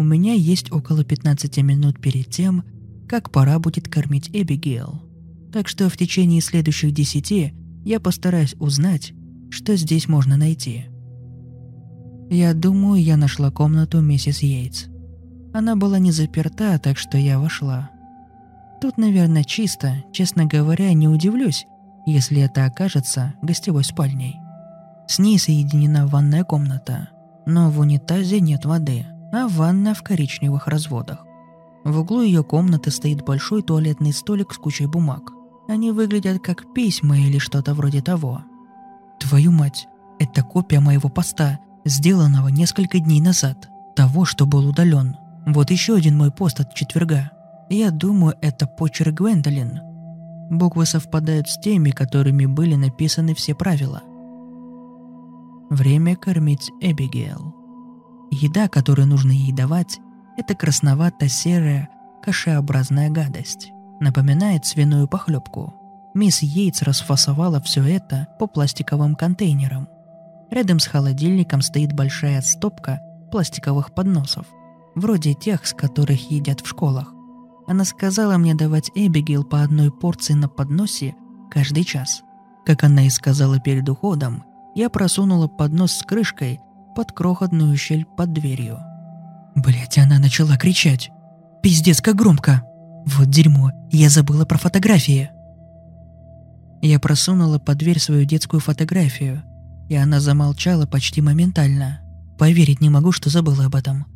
у 0.00 0.02
меня 0.02 0.32
есть 0.32 0.72
около 0.72 1.04
15 1.04 1.58
минут 1.58 2.00
перед 2.00 2.30
тем, 2.30 2.64
как 3.06 3.30
пора 3.30 3.58
будет 3.58 3.86
кормить 3.86 4.30
Эбигейл. 4.32 5.02
Так 5.52 5.68
что 5.68 5.90
в 5.90 5.96
течение 5.98 6.40
следующих 6.40 6.94
десяти 6.94 7.52
я 7.84 8.00
постараюсь 8.00 8.54
узнать, 8.58 9.12
что 9.50 9.76
здесь 9.76 10.08
можно 10.08 10.38
найти. 10.38 10.86
Я 12.30 12.54
думаю, 12.54 13.02
я 13.02 13.18
нашла 13.18 13.50
комнату 13.50 14.00
миссис 14.00 14.40
Йейтс. 14.42 14.86
Она 15.52 15.76
была 15.76 15.98
не 15.98 16.12
заперта, 16.12 16.78
так 16.78 16.96
что 16.96 17.18
я 17.18 17.38
вошла. 17.38 17.90
Тут, 18.80 18.96
наверное, 18.96 19.44
чисто, 19.44 20.04
честно 20.14 20.46
говоря, 20.46 20.94
не 20.94 21.08
удивлюсь, 21.08 21.66
если 22.06 22.40
это 22.40 22.64
окажется 22.64 23.34
гостевой 23.42 23.84
спальней. 23.84 24.36
С 25.11 25.19
ней 25.19 25.38
соединена 25.38 26.07
ванная 26.07 26.45
комната, 26.45 27.09
но 27.45 27.71
в 27.71 27.81
унитазе 27.81 28.40
нет 28.40 28.64
воды– 28.64 29.07
а 29.33 29.49
ванна 29.49 29.95
в 29.95 30.02
коричневых 30.02 30.67
разводах. 30.67 31.25
В 31.85 32.00
углу 32.00 32.23
ее 32.23 32.43
комнаты 32.43 32.90
стоит 32.90 33.25
большой 33.25 33.62
туалетный 33.62 34.12
столик 34.12 34.52
с 34.52 34.59
кучей 34.59 34.87
бумаг. 34.87 35.33
Они 35.69 35.93
выглядят 35.93 36.43
как 36.43 36.75
письма 36.75 37.19
или 37.19 37.38
что-то 37.38 37.75
вроде 37.75 38.02
того. 38.02 38.43
Твою 39.19 39.50
мать, 39.52 39.87
это 40.19 40.43
копия 40.43 40.81
моего 40.81 41.09
поста, 41.09 41.61
сделанного 41.85 42.49
несколько 42.49 42.99
дней 42.99 43.21
назад, 43.21 43.69
того, 43.97 44.25
что 44.25 44.47
был 44.47 44.69
удален. 44.69 45.17
Вот 45.47 45.71
еще 45.71 45.95
один 45.95 46.19
мой 46.19 46.31
пост 46.31 46.61
от 46.61 46.75
четверга. 46.75 47.31
Я 47.71 47.90
думаю, 47.90 48.35
это 48.43 48.67
почерк 48.67 49.14
Гвендолин. 49.14 49.81
Буквы 50.50 50.85
совпадают 50.85 51.49
с 51.49 51.59
теми, 51.59 51.90
которыми 51.90 52.47
были 52.47 52.75
написаны 52.75 53.35
все 53.35 53.55
правила. 53.55 54.02
Время 55.70 56.16
кормить 56.16 56.72
Эбигейл. 56.80 57.54
Еда, 58.32 58.68
которую 58.68 59.06
нужно 59.06 59.30
ей 59.30 59.52
давать, 59.52 60.00
это 60.36 60.56
красновато-серая, 60.56 61.88
кашеобразная 62.24 63.08
гадость. 63.08 63.70
Напоминает 64.00 64.66
свиную 64.66 65.06
похлебку. 65.06 65.72
Мисс 66.12 66.42
Йейтс 66.42 66.82
расфасовала 66.82 67.60
все 67.60 67.84
это 67.84 68.26
по 68.40 68.48
пластиковым 68.48 69.14
контейнерам. 69.14 69.88
Рядом 70.50 70.80
с 70.80 70.88
холодильником 70.88 71.62
стоит 71.62 71.92
большая 71.92 72.42
стопка 72.42 73.00
пластиковых 73.30 73.94
подносов, 73.94 74.46
вроде 74.96 75.34
тех, 75.34 75.64
с 75.64 75.72
которых 75.72 76.32
едят 76.32 76.62
в 76.62 76.66
школах. 76.66 77.14
Она 77.68 77.84
сказала 77.84 78.38
мне 78.38 78.56
давать 78.56 78.90
Эбигейл 78.96 79.44
по 79.44 79.62
одной 79.62 79.92
порции 79.92 80.32
на 80.32 80.48
подносе 80.48 81.14
каждый 81.48 81.84
час. 81.84 82.22
Как 82.66 82.82
она 82.82 83.06
и 83.06 83.10
сказала 83.10 83.60
перед 83.60 83.88
уходом, 83.88 84.42
я 84.80 84.88
просунула 84.88 85.46
поднос 85.46 85.92
с 85.92 86.02
крышкой 86.02 86.58
под 86.96 87.12
крохотную 87.12 87.76
щель 87.76 88.06
под 88.06 88.32
дверью. 88.32 88.78
Блять, 89.54 89.99
она 89.99 90.18
начала 90.18 90.56
кричать. 90.56 91.10
Пиздец, 91.62 92.00
как 92.00 92.16
громко. 92.16 92.62
Вот 93.04 93.28
дерьмо, 93.28 93.72
я 93.90 94.08
забыла 94.08 94.46
про 94.46 94.56
фотографии. 94.56 95.30
Я 96.80 96.99
просунула 96.99 97.58
под 97.58 97.76
дверь 97.76 98.00
свою 98.00 98.25
детскую 98.25 98.60
фотографию, 98.60 99.42
и 99.90 99.96
она 99.96 100.18
замолчала 100.18 100.87
почти 100.87 101.20
моментально. 101.20 102.00
Поверить 102.38 102.80
не 102.80 102.88
могу, 102.88 103.12
что 103.12 103.28
забыла 103.28 103.66
об 103.66 103.75
этом. 103.75 104.06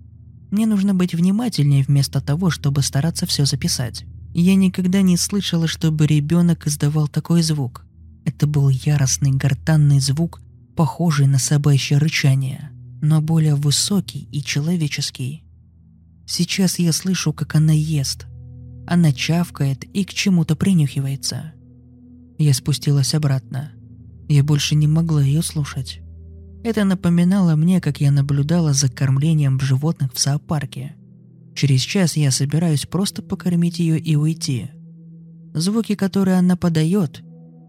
Мне 0.51 0.65
нужно 0.65 0.95
быть 0.95 1.15
внимательнее 1.15 1.85
вместо 1.85 2.23
того, 2.23 2.49
чтобы 2.49 2.81
стараться 2.81 3.27
все 3.27 3.45
записать. 3.45 4.07
Я 4.33 4.55
никогда 4.55 5.03
не 5.03 5.19
слышала, 5.19 5.69
чтобы 5.69 6.07
ребенок 6.07 6.67
издавал 6.67 7.07
такой 7.07 7.43
звук. 7.43 7.85
Это 8.25 8.47
был 8.47 8.71
яростный 8.71 9.33
гортанный 9.33 10.01
звук, 10.01 10.41
похожий 10.75 11.27
на 11.27 11.39
собачье 11.39 11.99
рычание, 11.99 12.71
но 13.01 13.21
более 13.21 13.55
высокий 13.55 14.29
и 14.31 14.43
человеческий. 14.43 15.45
Сейчас 16.27 16.79
я 16.79 16.93
слышу, 16.93 17.33
как 17.33 17.55
она 17.55 17.73
ест. 17.73 18.27
Она 18.87 19.13
чавкает 19.13 19.85
и 19.85 20.05
к 20.05 20.13
чему-то 20.13 20.57
принюхивается. 20.57 21.53
Я 22.39 22.55
спустилась 22.55 23.15
обратно. 23.15 23.73
Я 24.29 24.43
больше 24.43 24.75
не 24.75 24.87
могла 24.87 25.23
ее 25.23 25.43
слушать. 25.43 26.01
Это 26.65 26.85
напоминало 26.85 27.57
мне, 27.57 27.81
как 27.81 28.01
я 28.01 28.11
наблюдала 28.11 28.73
за 28.73 28.89
кормлением 28.89 29.61
животных 29.61 30.13
в 30.15 30.21
зоопарке. 30.21 30.97
Через 31.55 31.83
час 31.83 32.17
я 32.17 32.31
собираюсь 32.31 32.87
просто 32.87 33.23
покормить 33.23 33.79
ее 33.79 33.99
и 33.99 34.17
уйти. 34.17 34.71
Звуки, 35.53 35.95
которые 35.95 36.39
она 36.39 36.57
подает, 36.57 37.23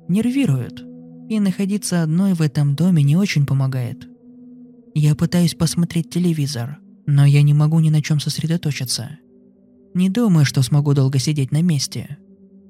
нервируют– 0.08 0.84
и 1.30 1.40
находиться 1.40 2.04
одной 2.04 2.34
в 2.34 2.42
этом 2.42 2.76
доме 2.76 3.04
не 3.04 3.16
очень 3.16 3.46
помогает. 3.46 4.08
Я 4.94 5.16
пытаюсь 5.16 5.56
посмотреть 5.56 6.10
телевизор, 6.10 6.78
но 7.06 7.26
я 7.26 7.42
не 7.42 7.54
могу 7.54 7.80
ни 7.80 7.90
на 7.90 8.02
чем 8.02 8.20
сосредоточиться. 8.20 9.18
Не 9.94 10.10
думаю, 10.10 10.46
что 10.46 10.62
смогу 10.62 10.94
долго 10.94 11.20
сидеть 11.20 11.52
на 11.52 11.62
месте. 11.62 12.18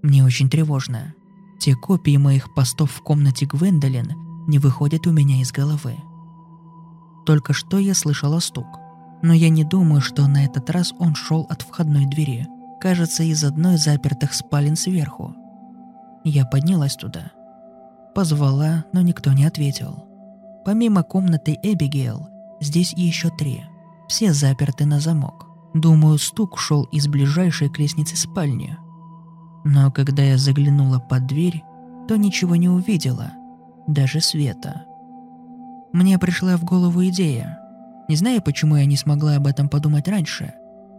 Мне 0.01 0.23
очень 0.23 0.49
тревожно. 0.49 1.13
Те 1.59 1.75
копии 1.75 2.17
моих 2.17 2.53
постов 2.53 2.91
в 2.91 3.01
комнате 3.01 3.45
Гвендолин 3.45 4.11
не 4.47 4.59
выходят 4.59 5.07
у 5.07 5.11
меня 5.11 5.41
из 5.41 5.51
головы. 5.51 5.95
Только 7.25 7.53
что 7.53 7.79
я 7.79 7.95
слышала 7.95 8.39
стук, 8.39 8.67
но 9.23 9.33
я 9.33 9.49
не 9.49 9.63
думаю, 9.63 10.01
что 10.01 10.27
на 10.27 10.45
этот 10.45 10.69
раз 10.69 10.93
он 10.99 11.15
шел 11.15 11.47
от 11.49 11.63
входной 11.63 12.05
двери. 12.05 12.47
Кажется, 12.79 13.23
из 13.23 13.43
одной 13.43 13.77
запертых 13.77 14.33
спален 14.33 14.75
сверху. 14.75 15.33
Я 16.23 16.45
поднялась 16.45 16.95
туда– 16.95 17.31
Позвала, 18.15 18.85
но 18.93 19.01
никто 19.01 19.33
не 19.33 19.43
ответил. 19.43 20.05
Помимо 20.63 21.03
комнаты 21.03 21.59
Эбигейл, 21.61 22.29
здесь 22.61 22.93
еще 22.93 23.29
три. 23.29 23.65
Все 24.07 24.31
заперты 24.31 24.85
на 24.85 25.01
замок. 25.01 25.45
Думаю, 25.73 26.17
стук 26.17 26.57
шел 26.57 26.83
из 26.85 27.07
ближайшей 27.09 27.69
к 27.69 27.77
лестнице 27.77 28.15
спальни. 28.15 28.77
Но 29.65 29.91
когда 29.91 30.23
я 30.23 30.37
заглянула 30.37 30.99
под 30.99 31.27
дверь, 31.27 31.61
то 32.07 32.15
ничего 32.15 32.55
не 32.55 32.69
увидела, 32.69 33.31
даже 33.85 34.21
света. 34.21 34.85
Мне 35.91 36.17
пришла 36.17 36.55
в 36.55 36.63
голову 36.63 37.05
идея. 37.07 37.59
Не 38.07 38.15
знаю, 38.15 38.41
почему 38.41 38.77
я 38.77 38.85
не 38.85 38.95
смогла 38.95 39.35
об 39.35 39.47
этом 39.47 39.67
подумать 39.67 40.07
раньше, 40.07 40.53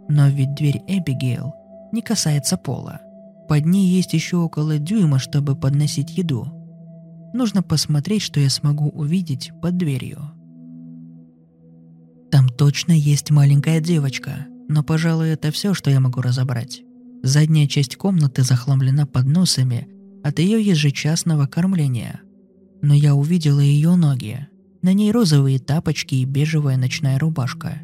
но 0.07 0.27
ведь 0.27 0.53
дверь 0.53 0.83
Эбигейл 0.85 1.55
не 1.91 2.01
касается 2.01 2.57
пола. 2.57 2.99
Под 3.47 3.65
ней 3.65 3.87
есть 3.87 4.13
еще 4.13 4.37
около 4.37 4.77
дюйма, 4.77 5.17
чтобы 5.17 5.55
подносить 5.55 6.15
еду. 6.15 6.56
Нужно 7.33 7.61
посмотреть, 7.61 8.21
что 8.21 8.39
я 8.39 8.49
смогу 8.49 8.89
увидеть 8.89 9.51
под 9.61 9.77
дверью. 9.77 10.31
Там 12.31 12.49
точно 12.49 12.91
есть 12.91 13.31
маленькая 13.31 13.79
девочка. 13.79 14.47
Но, 14.69 14.83
пожалуй, 14.83 15.29
это 15.29 15.51
все, 15.51 15.73
что 15.73 15.89
я 15.89 15.99
могу 15.99 16.21
разобрать. 16.21 16.81
Задняя 17.23 17.67
часть 17.67 17.95
комнаты 17.95 18.43
захламлена 18.43 19.05
подносами 19.05 19.87
от 20.23 20.39
ее 20.39 20.61
ежечасного 20.61 21.47
кормления. 21.47 22.21
Но 22.81 22.93
я 22.93 23.15
увидела 23.15 23.59
ее 23.59 23.95
ноги. 23.95 24.47
На 24.81 24.93
ней 24.93 25.11
розовые 25.11 25.59
тапочки 25.59 26.15
и 26.15 26.25
бежевая 26.25 26.77
ночная 26.77 27.17
рубашка. 27.17 27.81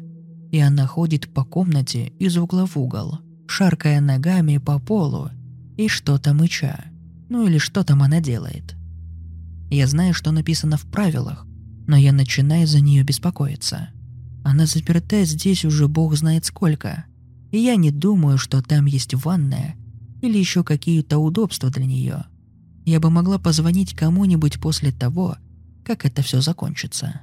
И 0.52 0.58
она 0.60 0.86
ходит 0.86 1.32
по 1.32 1.44
комнате 1.44 2.12
из 2.18 2.36
угла 2.36 2.66
в 2.66 2.76
угол, 2.76 3.18
шаркая 3.46 4.00
ногами 4.00 4.58
по 4.58 4.78
полу 4.78 5.30
и 5.76 5.88
что-то 5.88 6.34
мыча. 6.34 6.84
Ну 7.28 7.46
или 7.46 7.58
что 7.58 7.82
там 7.82 8.02
она 8.02 8.20
делает. 8.20 8.76
Я 9.70 9.86
знаю, 9.86 10.14
что 10.14 10.30
написано 10.30 10.76
в 10.76 10.84
правилах, 10.86 11.46
но 11.86 11.96
я 11.96 12.12
начинаю 12.12 12.66
за 12.66 12.80
нее 12.80 13.02
беспокоиться. 13.02 13.90
Она 14.44 14.66
заперта 14.66 15.24
здесь 15.24 15.64
уже 15.64 15.88
бог 15.88 16.14
знает 16.16 16.44
сколько, 16.44 17.04
и 17.50 17.58
я 17.58 17.76
не 17.76 17.90
думаю, 17.90 18.38
что 18.38 18.62
там 18.62 18.86
есть 18.86 19.14
ванная 19.14 19.76
или 20.20 20.38
еще 20.38 20.64
какие-то 20.64 21.18
удобства 21.18 21.70
для 21.70 21.84
нее. 21.84 22.24
Я 22.84 23.00
бы 23.00 23.10
могла 23.10 23.38
позвонить 23.38 23.94
кому-нибудь 23.94 24.60
после 24.60 24.92
того, 24.92 25.36
как 25.84 26.04
это 26.04 26.22
все 26.22 26.40
закончится. 26.40 27.22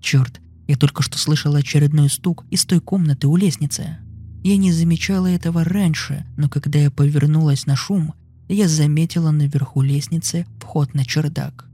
Черт, 0.00 0.40
я 0.66 0.76
только 0.76 1.02
что 1.02 1.18
слышала 1.18 1.58
очередной 1.58 2.10
стук 2.10 2.44
из 2.50 2.64
той 2.64 2.80
комнаты 2.80 3.26
у 3.26 3.36
лестницы. 3.36 3.98
Я 4.42 4.56
не 4.56 4.72
замечала 4.72 5.26
этого 5.26 5.64
раньше, 5.64 6.26
но 6.36 6.48
когда 6.48 6.78
я 6.78 6.90
повернулась 6.90 7.66
на 7.66 7.76
шум, 7.76 8.14
я 8.48 8.68
заметила 8.68 9.30
наверху 9.30 9.82
лестницы 9.82 10.46
вход 10.58 10.94
на 10.94 11.04
чердак. 11.04 11.66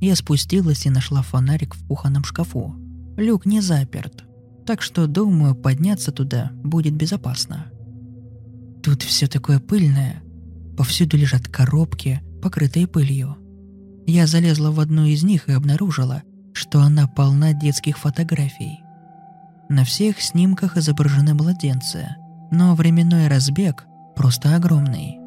Я 0.00 0.16
спустилась 0.16 0.86
и 0.86 0.90
нашла 0.90 1.22
фонарик 1.22 1.74
в 1.74 1.86
кухонном 1.86 2.24
шкафу. 2.24 2.74
Люк 3.16 3.46
не 3.46 3.60
заперт, 3.60 4.24
так 4.66 4.82
что, 4.82 5.06
думаю, 5.06 5.54
подняться 5.54 6.12
туда 6.12 6.50
будет 6.62 6.94
безопасно. 6.94 7.66
Тут 8.82 9.02
все 9.02 9.26
такое 9.26 9.58
пыльное. 9.58 10.22
Повсюду 10.76 11.16
лежат 11.16 11.48
коробки, 11.48 12.20
покрытые 12.42 12.86
пылью. 12.86 13.36
Я 14.06 14.26
залезла 14.26 14.70
в 14.70 14.80
одну 14.80 15.06
из 15.06 15.22
них 15.22 15.48
и 15.48 15.52
обнаружила, 15.52 16.22
что 16.52 16.80
она 16.80 17.08
полна 17.08 17.52
детских 17.52 17.98
фотографий. 17.98 18.80
На 19.68 19.84
всех 19.84 20.20
снимках 20.20 20.76
изображены 20.76 21.34
младенцы, 21.34 22.14
но 22.52 22.74
временной 22.74 23.28
разбег 23.28 23.86
просто 24.14 24.54
огромный. 24.54 25.18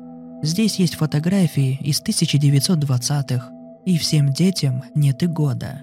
Здесь 0.41 0.79
есть 0.79 0.95
фотографии 0.95 1.77
из 1.81 2.01
1920-х, 2.01 3.51
и 3.85 3.97
всем 3.97 4.31
детям 4.31 4.83
нет 4.95 5.21
и 5.21 5.27
года. 5.27 5.81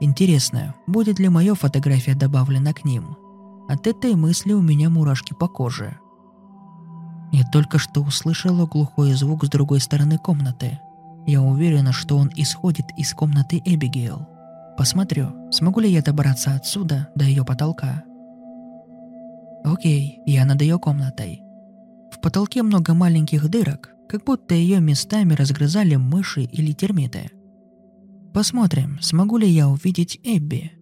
Интересно, 0.00 0.74
будет 0.86 1.20
ли 1.20 1.28
моя 1.28 1.54
фотография 1.54 2.14
добавлена 2.14 2.72
к 2.72 2.84
ним? 2.84 3.16
От 3.68 3.86
этой 3.86 4.14
мысли 4.14 4.52
у 4.52 4.60
меня 4.60 4.90
мурашки 4.90 5.32
по 5.32 5.46
коже. 5.46 5.98
Я 7.32 7.44
только 7.44 7.78
что 7.78 8.02
услышала 8.02 8.66
глухой 8.66 9.12
звук 9.12 9.44
с 9.44 9.48
другой 9.48 9.80
стороны 9.80 10.18
комнаты. 10.18 10.80
Я 11.26 11.40
уверена, 11.40 11.92
что 11.92 12.18
он 12.18 12.30
исходит 12.34 12.86
из 12.96 13.14
комнаты 13.14 13.62
Эбигейл. 13.64 14.26
Посмотрю, 14.76 15.50
смогу 15.52 15.80
ли 15.80 15.90
я 15.90 16.02
добраться 16.02 16.54
отсюда 16.54 17.08
до 17.14 17.24
ее 17.24 17.44
потолка. 17.44 18.02
Окей, 19.62 20.20
я 20.26 20.44
над 20.44 20.60
ее 20.60 20.78
комнатой. 20.78 21.43
В 22.14 22.20
потолке 22.20 22.62
много 22.62 22.94
маленьких 22.94 23.48
дырок, 23.48 23.90
как 24.08 24.24
будто 24.24 24.54
ее 24.54 24.78
местами 24.78 25.34
разгрызали 25.34 25.96
мыши 25.96 26.42
или 26.42 26.72
термиты. 26.72 27.30
Посмотрим, 28.32 28.98
смогу 29.00 29.36
ли 29.36 29.48
я 29.48 29.68
увидеть 29.68 30.20
Эбби. 30.22 30.72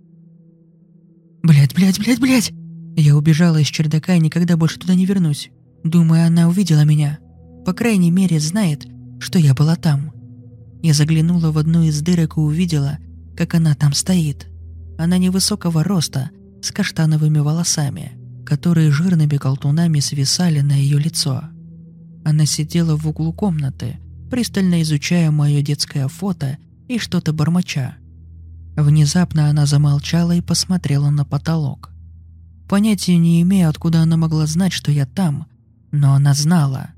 Блять, 1.42 1.74
блять, 1.74 1.98
блять, 1.98 2.20
блять! 2.20 2.52
Я 2.96 3.16
убежала 3.16 3.56
из 3.56 3.68
чердака 3.68 4.14
и 4.14 4.20
никогда 4.20 4.58
больше 4.58 4.78
туда 4.78 4.94
не 4.94 5.06
вернусь. 5.06 5.50
Думаю, 5.82 6.26
она 6.26 6.48
увидела 6.48 6.84
меня. 6.84 7.18
По 7.64 7.72
крайней 7.72 8.10
мере, 8.10 8.38
знает, 8.38 8.86
что 9.18 9.38
я 9.38 9.54
была 9.54 9.76
там. 9.76 10.12
Я 10.82 10.92
заглянула 10.92 11.50
в 11.50 11.56
одну 11.56 11.82
из 11.82 12.02
дырок 12.02 12.36
и 12.36 12.40
увидела, 12.40 12.98
как 13.36 13.54
она 13.54 13.74
там 13.74 13.94
стоит. 13.94 14.48
Она 14.98 15.16
невысокого 15.16 15.82
роста, 15.82 16.30
с 16.60 16.70
каштановыми 16.70 17.38
волосами, 17.38 18.12
которые 18.44 18.90
жирными 18.90 19.36
колтунами 19.36 20.00
свисали 20.00 20.60
на 20.60 20.72
ее 20.72 20.98
лицо. 20.98 21.44
Она 22.24 22.46
сидела 22.46 22.96
в 22.96 23.06
углу 23.06 23.32
комнаты, 23.32 23.98
пристально 24.30 24.82
изучая 24.82 25.30
мое 25.30 25.62
детское 25.62 26.08
фото 26.08 26.58
и 26.88 26.98
что-то 26.98 27.32
бормоча. 27.32 27.96
Внезапно 28.76 29.48
она 29.48 29.66
замолчала 29.66 30.34
и 30.34 30.40
посмотрела 30.40 31.10
на 31.10 31.24
потолок. 31.24 31.90
Понятия 32.68 33.18
не 33.18 33.42
имею, 33.42 33.68
откуда 33.68 34.00
она 34.00 34.16
могла 34.16 34.46
знать, 34.46 34.72
что 34.72 34.90
я 34.90 35.04
там, 35.04 35.46
но 35.90 36.14
она 36.14 36.32
знала. 36.32 36.90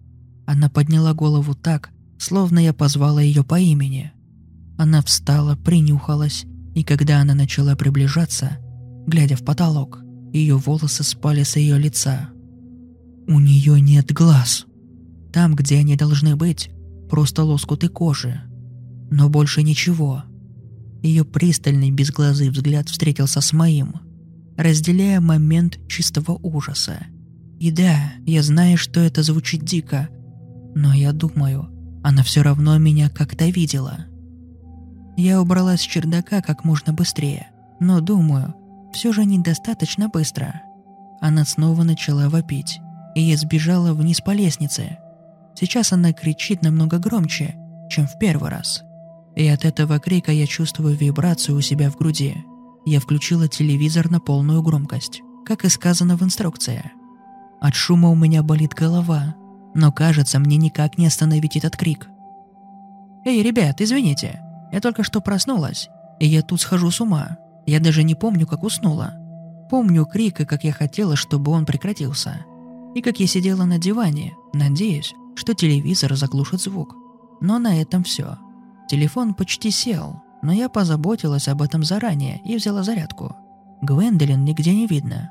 Она 0.46 0.68
подняла 0.68 1.14
голову 1.14 1.54
так, 1.54 1.90
словно 2.18 2.60
я 2.60 2.72
позвала 2.72 3.20
ее 3.20 3.42
по 3.42 3.58
имени. 3.58 4.12
Она 4.78 5.02
встала, 5.02 5.56
принюхалась, 5.56 6.44
и 6.74 6.84
когда 6.84 7.20
она 7.20 7.34
начала 7.34 7.74
приближаться, 7.74 8.58
глядя 9.06 9.36
в 9.36 9.44
потолок, 9.44 10.03
ее 10.34 10.56
волосы 10.56 11.04
спали 11.04 11.44
с 11.44 11.54
ее 11.56 11.78
лица. 11.78 12.28
У 13.28 13.38
нее 13.38 13.80
нет 13.80 14.12
глаз. 14.12 14.66
Там, 15.32 15.54
где 15.54 15.78
они 15.78 15.94
должны 15.94 16.34
быть, 16.34 16.70
просто 17.08 17.44
лоскуты 17.44 17.88
кожи. 17.88 18.40
Но 19.12 19.30
больше 19.30 19.62
ничего. 19.62 20.24
Ее 21.02 21.24
пристальный 21.24 21.92
безглазый 21.92 22.50
взгляд 22.50 22.88
встретился 22.88 23.40
с 23.40 23.52
моим, 23.52 23.94
разделяя 24.56 25.20
момент 25.20 25.78
чистого 25.88 26.32
ужаса. 26.32 27.06
И 27.60 27.70
да, 27.70 28.14
я 28.26 28.42
знаю, 28.42 28.76
что 28.76 29.00
это 29.00 29.22
звучит 29.22 29.64
дико, 29.64 30.08
но 30.74 30.92
я 30.92 31.12
думаю, 31.12 31.68
она 32.02 32.24
все 32.24 32.42
равно 32.42 32.76
меня 32.78 33.08
как-то 33.08 33.48
видела. 33.48 34.06
Я 35.16 35.40
убралась 35.40 35.82
с 35.82 35.84
чердака 35.84 36.42
как 36.42 36.64
можно 36.64 36.92
быстрее, 36.92 37.50
но 37.78 38.00
думаю, 38.00 38.54
все 38.94 39.12
же 39.12 39.24
недостаточно 39.24 40.08
быстро. 40.08 40.62
Она 41.20 41.44
снова 41.44 41.82
начала 41.82 42.28
вопить, 42.28 42.80
и 43.14 43.20
я 43.20 43.36
сбежала 43.36 43.92
вниз 43.92 44.20
по 44.20 44.30
лестнице. 44.30 44.98
Сейчас 45.54 45.92
она 45.92 46.12
кричит 46.12 46.62
намного 46.62 46.98
громче, 46.98 47.56
чем 47.90 48.06
в 48.06 48.18
первый 48.18 48.50
раз. 48.50 48.84
И 49.34 49.46
от 49.48 49.64
этого 49.64 49.98
крика 49.98 50.30
я 50.30 50.46
чувствую 50.46 50.96
вибрацию 50.96 51.56
у 51.56 51.60
себя 51.60 51.90
в 51.90 51.96
груди. 51.96 52.36
Я 52.86 53.00
включила 53.00 53.48
телевизор 53.48 54.10
на 54.10 54.20
полную 54.20 54.62
громкость, 54.62 55.22
как 55.44 55.64
и 55.64 55.68
сказано 55.68 56.16
в 56.16 56.22
инструкции. 56.22 56.92
От 57.60 57.74
шума 57.74 58.10
у 58.10 58.14
меня 58.14 58.42
болит 58.44 58.74
голова, 58.74 59.34
но 59.74 59.90
кажется, 59.90 60.38
мне 60.38 60.56
никак 60.56 60.98
не 60.98 61.06
остановить 61.06 61.56
этот 61.56 61.76
крик. 61.76 62.08
«Эй, 63.24 63.42
ребят, 63.42 63.80
извините, 63.80 64.40
я 64.70 64.80
только 64.80 65.02
что 65.02 65.20
проснулась, 65.20 65.88
и 66.20 66.26
я 66.26 66.42
тут 66.42 66.60
схожу 66.60 66.90
с 66.90 67.00
ума. 67.00 67.38
Я 67.66 67.80
даже 67.80 68.02
не 68.02 68.14
помню, 68.14 68.46
как 68.46 68.62
уснула. 68.62 69.14
Помню 69.70 70.04
крик 70.04 70.40
и 70.40 70.44
как 70.44 70.64
я 70.64 70.72
хотела, 70.72 71.16
чтобы 71.16 71.52
он 71.52 71.64
прекратился. 71.66 72.44
И 72.94 73.02
как 73.02 73.20
я 73.20 73.26
сидела 73.26 73.64
на 73.64 73.78
диване, 73.78 74.34
надеясь, 74.52 75.14
что 75.34 75.54
телевизор 75.54 76.14
заглушит 76.14 76.60
звук. 76.60 76.94
Но 77.40 77.58
на 77.58 77.80
этом 77.80 78.04
все. 78.04 78.38
Телефон 78.88 79.34
почти 79.34 79.70
сел, 79.70 80.22
но 80.42 80.52
я 80.52 80.68
позаботилась 80.68 81.48
об 81.48 81.62
этом 81.62 81.82
заранее 81.82 82.40
и 82.44 82.56
взяла 82.56 82.82
зарядку. 82.82 83.36
Гвендолин 83.82 84.44
нигде 84.44 84.74
не 84.74 84.86
видно. 84.86 85.30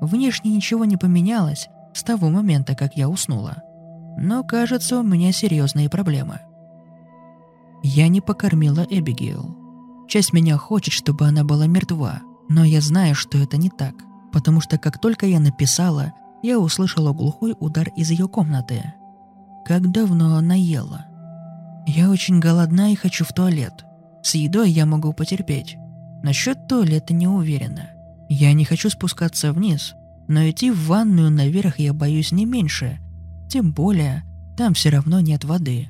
Внешне 0.00 0.54
ничего 0.54 0.84
не 0.84 0.96
поменялось 0.96 1.68
с 1.92 2.02
того 2.02 2.30
момента, 2.30 2.74
как 2.74 2.96
я 2.96 3.08
уснула. 3.08 3.62
Но 4.16 4.44
кажется, 4.44 4.98
у 5.00 5.02
меня 5.02 5.32
серьезные 5.32 5.88
проблемы– 5.88 6.40
я 7.86 8.08
не 8.08 8.22
покормила 8.22 8.86
Эбигейл. 8.88 9.58
Часть 10.08 10.32
меня 10.32 10.56
хочет, 10.56 10.92
чтобы 10.92 11.26
она 11.26 11.44
была 11.44 11.66
мертва, 11.66 12.20
но 12.48 12.64
я 12.64 12.80
знаю, 12.80 13.14
что 13.14 13.38
это 13.38 13.56
не 13.56 13.70
так, 13.70 13.94
потому 14.32 14.60
что 14.60 14.78
как 14.78 15.00
только 15.00 15.26
я 15.26 15.40
написала, 15.40 16.12
я 16.42 16.58
услышала 16.58 17.12
глухой 17.12 17.54
удар 17.58 17.88
из 17.96 18.10
ее 18.10 18.28
комнаты. 18.28 18.92
Как 19.64 19.90
давно 19.90 20.36
она 20.36 20.54
ела? 20.54 21.06
Я 21.86 22.10
очень 22.10 22.38
голодна 22.38 22.92
и 22.92 22.96
хочу 22.96 23.24
в 23.24 23.32
туалет. 23.32 23.84
С 24.22 24.34
едой 24.34 24.70
я 24.70 24.86
могу 24.86 25.12
потерпеть. 25.12 25.76
Насчет 26.22 26.66
туалета 26.68 27.14
не 27.14 27.26
уверена. 27.26 27.90
Я 28.28 28.52
не 28.52 28.64
хочу 28.64 28.90
спускаться 28.90 29.52
вниз, 29.52 29.94
но 30.28 30.48
идти 30.48 30.70
в 30.70 30.86
ванную 30.86 31.30
наверх 31.30 31.78
я 31.78 31.92
боюсь 31.92 32.32
не 32.32 32.46
меньше. 32.46 32.98
Тем 33.50 33.72
более, 33.72 34.24
там 34.56 34.74
все 34.74 34.90
равно 34.90 35.20
нет 35.20 35.44
воды. 35.44 35.88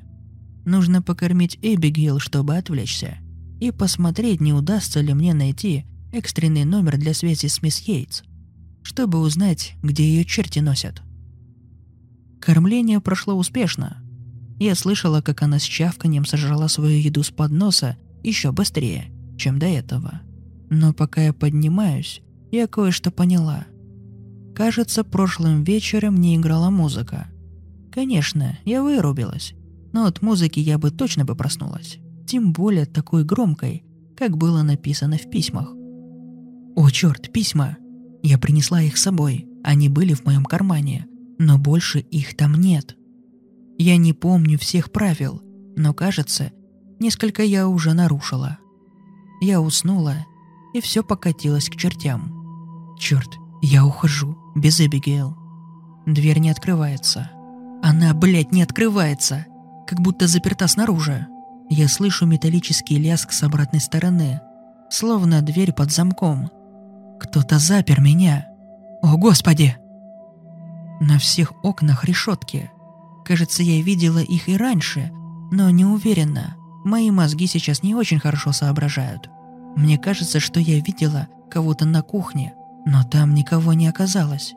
Нужно 0.65 1.01
покормить 1.01 1.57
Эбигейл, 1.61 2.19
чтобы 2.19 2.57
отвлечься. 2.57 3.17
И 3.59 3.71
посмотреть, 3.71 4.41
не 4.41 4.53
удастся 4.53 5.01
ли 5.01 5.13
мне 5.13 5.33
найти 5.33 5.85
экстренный 6.11 6.65
номер 6.65 6.97
для 6.97 7.13
связи 7.13 7.47
с 7.47 7.61
мисс 7.61 7.79
Йейтс, 7.79 8.23
чтобы 8.83 9.19
узнать, 9.19 9.75
где 9.81 10.03
ее 10.03 10.25
черти 10.25 10.59
носят. 10.59 11.01
Кормление 12.39 12.99
прошло 13.01 13.33
успешно. 13.33 13.97
Я 14.59 14.75
слышала, 14.75 15.21
как 15.21 15.41
она 15.41 15.59
с 15.59 15.63
чавканием 15.63 16.25
сожрала 16.25 16.67
свою 16.67 16.97
еду 16.97 17.23
с 17.23 17.31
подноса 17.31 17.97
еще 18.23 18.51
быстрее, 18.51 19.11
чем 19.37 19.59
до 19.59 19.65
этого. 19.65 20.21
Но 20.69 20.93
пока 20.93 21.23
я 21.23 21.33
поднимаюсь, 21.33 22.21
я 22.51 22.67
кое-что 22.67 23.11
поняла. 23.11 23.65
Кажется, 24.55 25.03
прошлым 25.03 25.63
вечером 25.63 26.15
не 26.15 26.35
играла 26.37 26.69
музыка. 26.69 27.27
Конечно, 27.91 28.57
я 28.63 28.81
вырубилась, 28.81 29.53
но 29.91 30.05
от 30.05 30.21
музыки 30.21 30.59
я 30.59 30.77
бы 30.77 30.91
точно 30.91 31.25
бы 31.25 31.35
проснулась. 31.35 31.97
Тем 32.27 32.53
более 32.53 32.85
такой 32.85 33.23
громкой, 33.23 33.83
как 34.15 34.37
было 34.37 34.63
написано 34.63 35.17
в 35.17 35.29
письмах. 35.29 35.73
О, 36.75 36.89
черт, 36.89 37.31
письма! 37.31 37.77
Я 38.23 38.37
принесла 38.37 38.81
их 38.81 38.97
с 38.97 39.03
собой. 39.03 39.47
Они 39.63 39.87
были 39.87 40.13
в 40.13 40.25
моем 40.25 40.43
кармане, 40.43 41.07
но 41.37 41.57
больше 41.57 41.99
их 41.99 42.35
там 42.35 42.55
нет. 42.55 42.97
Я 43.77 43.97
не 43.97 44.13
помню 44.13 44.57
всех 44.57 44.91
правил, 44.91 45.41
но 45.75 45.93
кажется, 45.93 46.51
несколько 46.99 47.43
я 47.43 47.67
уже 47.67 47.93
нарушила. 47.93 48.57
Я 49.41 49.61
уснула, 49.61 50.25
и 50.73 50.81
все 50.81 51.03
покатилось 51.03 51.69
к 51.69 51.75
чертям. 51.75 52.95
Черт, 52.99 53.29
я 53.61 53.85
ухожу, 53.85 54.37
без 54.55 54.79
Эбигейл. 54.79 55.35
Дверь 56.05 56.39
не 56.39 56.49
открывается. 56.49 57.31
Она, 57.83 58.13
блядь, 58.13 58.51
не 58.51 58.61
открывается, 58.61 59.45
как 59.87 59.99
будто 59.99 60.27
заперта 60.27 60.67
снаружи. 60.67 61.27
Я 61.69 61.87
слышу 61.87 62.25
металлический 62.25 62.97
лязг 62.97 63.31
с 63.31 63.43
обратной 63.43 63.79
стороны, 63.79 64.41
словно 64.89 65.41
дверь 65.41 65.73
под 65.73 65.91
замком. 65.91 66.51
Кто-то 67.19 67.57
запер 67.57 68.01
меня. 68.01 68.47
О, 69.01 69.17
Господи! 69.17 69.75
На 71.01 71.17
всех 71.17 71.53
окнах 71.63 72.05
решетки. 72.05 72.71
Кажется, 73.25 73.63
я 73.63 73.81
видела 73.81 74.19
их 74.19 74.47
и 74.47 74.55
раньше, 74.55 75.11
но 75.51 75.69
не 75.69 75.85
уверена. 75.85 76.55
Мои 76.83 77.09
мозги 77.09 77.47
сейчас 77.47 77.81
не 77.81 77.95
очень 77.95 78.19
хорошо 78.19 78.51
соображают. 78.51 79.29
Мне 79.75 79.97
кажется, 79.97 80.39
что 80.39 80.59
я 80.59 80.79
видела 80.79 81.27
кого-то 81.49 81.85
на 81.85 82.01
кухне, 82.01 82.53
но 82.85 83.03
там 83.03 83.33
никого 83.33 83.73
не 83.73 83.87
оказалось. 83.87 84.53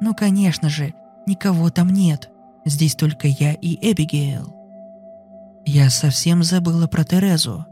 Ну, 0.00 0.14
конечно 0.14 0.68
же, 0.68 0.92
никого 1.26 1.70
там 1.70 1.90
нет. 1.90 2.30
Здесь 2.64 2.96
только 2.96 3.28
я 3.28 3.52
и 3.52 3.78
Эбигейл. 3.80 4.57
Я 5.70 5.90
совсем 5.90 6.42
забыла 6.42 6.86
про 6.86 7.04
Терезу. 7.04 7.66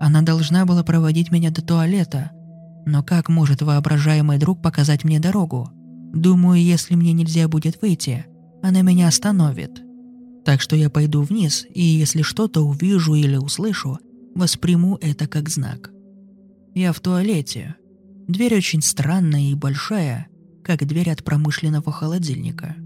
Она 0.00 0.22
должна 0.22 0.64
была 0.64 0.82
проводить 0.82 1.30
меня 1.30 1.50
до 1.50 1.60
туалета. 1.60 2.30
Но 2.86 3.02
как 3.02 3.28
может 3.28 3.60
воображаемый 3.60 4.38
друг 4.38 4.62
показать 4.62 5.04
мне 5.04 5.20
дорогу? 5.20 5.68
Думаю, 6.14 6.62
если 6.62 6.94
мне 6.94 7.12
нельзя 7.12 7.46
будет 7.46 7.82
выйти, 7.82 8.24
она 8.62 8.80
меня 8.80 9.06
остановит. 9.06 9.82
Так 10.46 10.62
что 10.62 10.76
я 10.76 10.88
пойду 10.88 11.20
вниз, 11.20 11.66
и 11.74 11.82
если 11.82 12.22
что-то 12.22 12.62
увижу 12.62 13.12
или 13.12 13.36
услышу, 13.36 13.98
восприму 14.34 14.96
это 15.02 15.26
как 15.26 15.50
знак. 15.50 15.90
Я 16.74 16.94
в 16.94 17.00
туалете. 17.00 17.74
Дверь 18.28 18.56
очень 18.56 18.80
странная 18.80 19.50
и 19.50 19.54
большая, 19.54 20.28
как 20.64 20.86
дверь 20.86 21.10
от 21.10 21.22
промышленного 21.22 21.92
холодильника. 21.92 22.76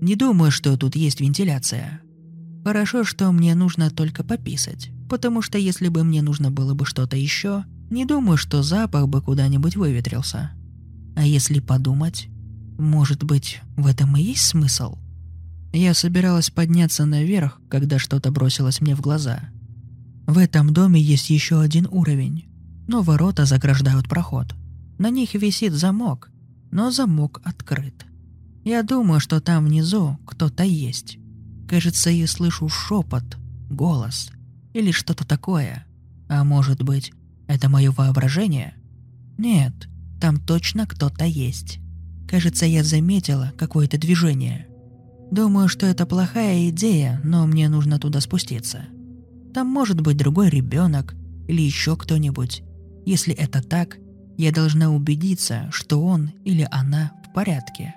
Не 0.00 0.16
думаю, 0.16 0.50
что 0.50 0.78
тут 0.78 0.96
есть 0.96 1.20
вентиляция. 1.20 2.00
Хорошо, 2.64 3.02
что 3.02 3.32
мне 3.32 3.54
нужно 3.54 3.90
только 3.90 4.22
пописать, 4.22 4.90
потому 5.08 5.42
что 5.42 5.58
если 5.58 5.88
бы 5.88 6.04
мне 6.04 6.22
нужно 6.22 6.50
было 6.50 6.74
бы 6.74 6.86
что-то 6.86 7.16
еще, 7.16 7.64
не 7.90 8.04
думаю, 8.04 8.36
что 8.36 8.62
запах 8.62 9.08
бы 9.08 9.20
куда-нибудь 9.20 9.76
выветрился. 9.76 10.52
А 11.16 11.24
если 11.24 11.58
подумать, 11.58 12.28
может 12.78 13.24
быть, 13.24 13.60
в 13.76 13.86
этом 13.86 14.16
и 14.16 14.22
есть 14.22 14.42
смысл? 14.42 14.96
Я 15.72 15.92
собиралась 15.94 16.50
подняться 16.50 17.04
наверх, 17.04 17.60
когда 17.68 17.98
что-то 17.98 18.30
бросилось 18.30 18.80
мне 18.80 18.94
в 18.94 19.00
глаза. 19.00 19.40
В 20.26 20.38
этом 20.38 20.72
доме 20.72 21.00
есть 21.00 21.30
еще 21.30 21.60
один 21.60 21.88
уровень, 21.90 22.46
но 22.86 23.02
ворота 23.02 23.44
заграждают 23.44 24.08
проход. 24.08 24.54
На 24.98 25.10
них 25.10 25.34
висит 25.34 25.72
замок, 25.72 26.30
но 26.70 26.90
замок 26.90 27.40
открыт. 27.44 28.06
Я 28.64 28.82
думаю, 28.82 29.18
что 29.18 29.40
там 29.40 29.64
внизу 29.64 30.18
кто-то 30.26 30.62
есть. 30.62 31.18
Кажется, 31.72 32.10
я 32.10 32.26
слышу 32.26 32.68
шепот, 32.68 33.38
голос 33.70 34.30
или 34.74 34.90
что-то 34.90 35.26
такое. 35.26 35.86
А 36.28 36.44
может 36.44 36.82
быть, 36.82 37.12
это 37.46 37.70
мое 37.70 37.90
воображение? 37.90 38.74
Нет, 39.38 39.72
там 40.20 40.38
точно 40.38 40.86
кто-то 40.86 41.24
есть. 41.24 41.78
Кажется, 42.28 42.66
я 42.66 42.84
заметила 42.84 43.54
какое-то 43.56 43.96
движение. 43.96 44.66
Думаю, 45.30 45.68
что 45.68 45.86
это 45.86 46.04
плохая 46.04 46.68
идея, 46.68 47.18
но 47.24 47.46
мне 47.46 47.70
нужно 47.70 47.98
туда 47.98 48.20
спуститься. 48.20 48.84
Там 49.54 49.66
может 49.66 49.98
быть 50.02 50.18
другой 50.18 50.50
ребенок 50.50 51.14
или 51.48 51.62
еще 51.62 51.96
кто-нибудь. 51.96 52.62
Если 53.06 53.32
это 53.32 53.62
так, 53.62 53.96
я 54.36 54.52
должна 54.52 54.90
убедиться, 54.90 55.70
что 55.72 56.04
он 56.04 56.32
или 56.44 56.68
она 56.70 57.12
в 57.26 57.32
порядке. 57.32 57.94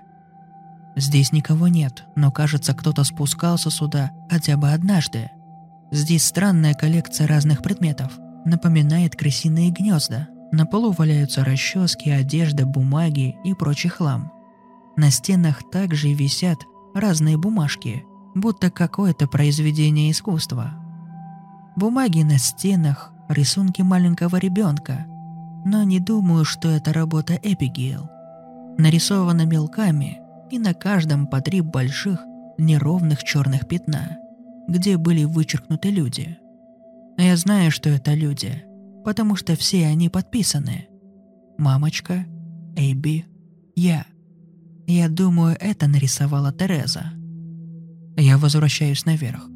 Здесь 0.95 1.33
никого 1.33 1.67
нет, 1.67 2.05
но 2.15 2.31
кажется, 2.31 2.73
кто-то 2.73 3.03
спускался 3.03 3.69
сюда 3.69 4.11
хотя 4.29 4.55
бы 4.55 4.71
однажды. 4.71 5.29
Здесь 5.91 6.25
странная 6.25 6.73
коллекция 6.73 7.27
разных 7.27 7.61
предметов. 7.61 8.17
Напоминает 8.45 9.15
крысиные 9.15 9.71
гнезда. 9.71 10.29
На 10.51 10.65
полу 10.65 10.91
валяются 10.91 11.43
расчески, 11.43 12.09
одежда, 12.09 12.65
бумаги 12.65 13.35
и 13.43 13.53
прочий 13.53 13.89
хлам. 13.89 14.31
На 14.95 15.11
стенах 15.11 15.69
также 15.69 16.13
висят 16.13 16.59
разные 16.93 17.37
бумажки, 17.37 18.05
будто 18.33 18.71
какое-то 18.71 19.27
произведение 19.27 20.11
искусства. 20.11 20.75
Бумаги 21.75 22.21
на 22.21 22.37
стенах, 22.37 23.11
рисунки 23.27 23.81
маленького 23.81 24.37
ребенка. 24.37 25.05
Но 25.65 25.83
не 25.83 25.99
думаю, 25.99 26.45
что 26.45 26.69
это 26.69 26.93
работа 26.93 27.33
Эпигейл. 27.33 28.09
Нарисовано 28.77 29.45
мелками– 29.45 30.19
и 30.51 30.59
на 30.59 30.73
каждом 30.73 31.27
по 31.27 31.41
три 31.41 31.61
больших, 31.61 32.19
неровных 32.57 33.23
черных 33.23 33.67
пятна, 33.67 34.17
где 34.67 34.97
были 34.97 35.23
вычеркнуты 35.23 35.89
люди. 35.89 36.37
Я 37.17 37.35
знаю, 37.37 37.71
что 37.71 37.89
это 37.89 38.13
люди, 38.13 38.63
потому 39.03 39.35
что 39.35 39.55
все 39.55 39.85
они 39.87 40.09
подписаны. 40.09 40.87
Мамочка, 41.57 42.25
Эйби, 42.75 43.25
я. 43.75 44.05
Я 44.87 45.09
думаю, 45.09 45.57
это 45.59 45.87
нарисовала 45.87 46.51
Тереза. 46.51 47.13
Я 48.17 48.37
возвращаюсь 48.37 49.05
наверх. 49.05 49.47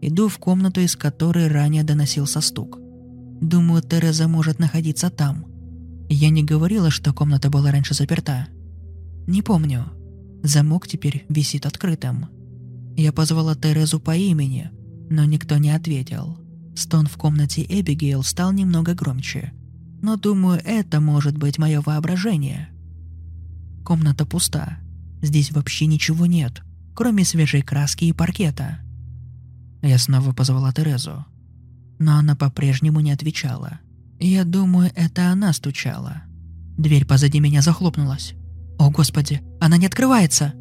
Иду 0.00 0.28
в 0.28 0.38
комнату, 0.38 0.80
из 0.80 0.96
которой 0.96 1.48
ранее 1.48 1.84
доносился 1.84 2.40
стук. 2.40 2.78
Думаю, 3.40 3.82
Тереза 3.82 4.28
может 4.28 4.58
находиться 4.58 5.10
там. 5.10 5.46
Я 6.08 6.30
не 6.30 6.44
говорила, 6.44 6.90
что 6.90 7.12
комната 7.12 7.48
была 7.48 7.70
раньше 7.70 7.94
заперта. 7.94 8.48
Не 9.26 9.40
помню. 9.42 9.86
Замок 10.44 10.86
теперь 10.86 11.24
висит 11.30 11.64
открытым. 11.64 12.28
Я 12.98 13.14
позвала 13.14 13.54
Терезу 13.54 13.98
по 13.98 14.14
имени, 14.14 14.70
но 15.08 15.24
никто 15.24 15.56
не 15.56 15.70
ответил. 15.70 16.38
Стон 16.76 17.06
в 17.06 17.16
комнате 17.16 17.64
Эбигейл 17.66 18.22
стал 18.22 18.52
немного 18.52 18.92
громче. 18.92 19.54
Но 20.02 20.16
думаю, 20.16 20.60
это 20.62 21.00
может 21.00 21.38
быть 21.38 21.56
мое 21.56 21.80
воображение. 21.80 22.68
Комната 23.86 24.26
пуста. 24.26 24.80
Здесь 25.22 25.50
вообще 25.50 25.86
ничего 25.86 26.26
нет, 26.26 26.62
кроме 26.94 27.24
свежей 27.24 27.62
краски 27.62 28.04
и 28.04 28.12
паркета. 28.12 28.80
Я 29.80 29.96
снова 29.96 30.34
позвала 30.34 30.74
Терезу. 30.74 31.24
Но 31.98 32.18
она 32.18 32.36
по-прежнему 32.36 33.00
не 33.00 33.12
отвечала. 33.12 33.80
Я 34.20 34.44
думаю, 34.44 34.92
это 34.94 35.30
она 35.30 35.54
стучала. 35.54 36.24
Дверь 36.76 37.06
позади 37.06 37.40
меня 37.40 37.62
захлопнулась. 37.62 38.34
«О, 38.78 38.90
Господи, 38.90 39.42
она 39.60 39.76
не 39.76 39.86
открывается!» 39.86 40.54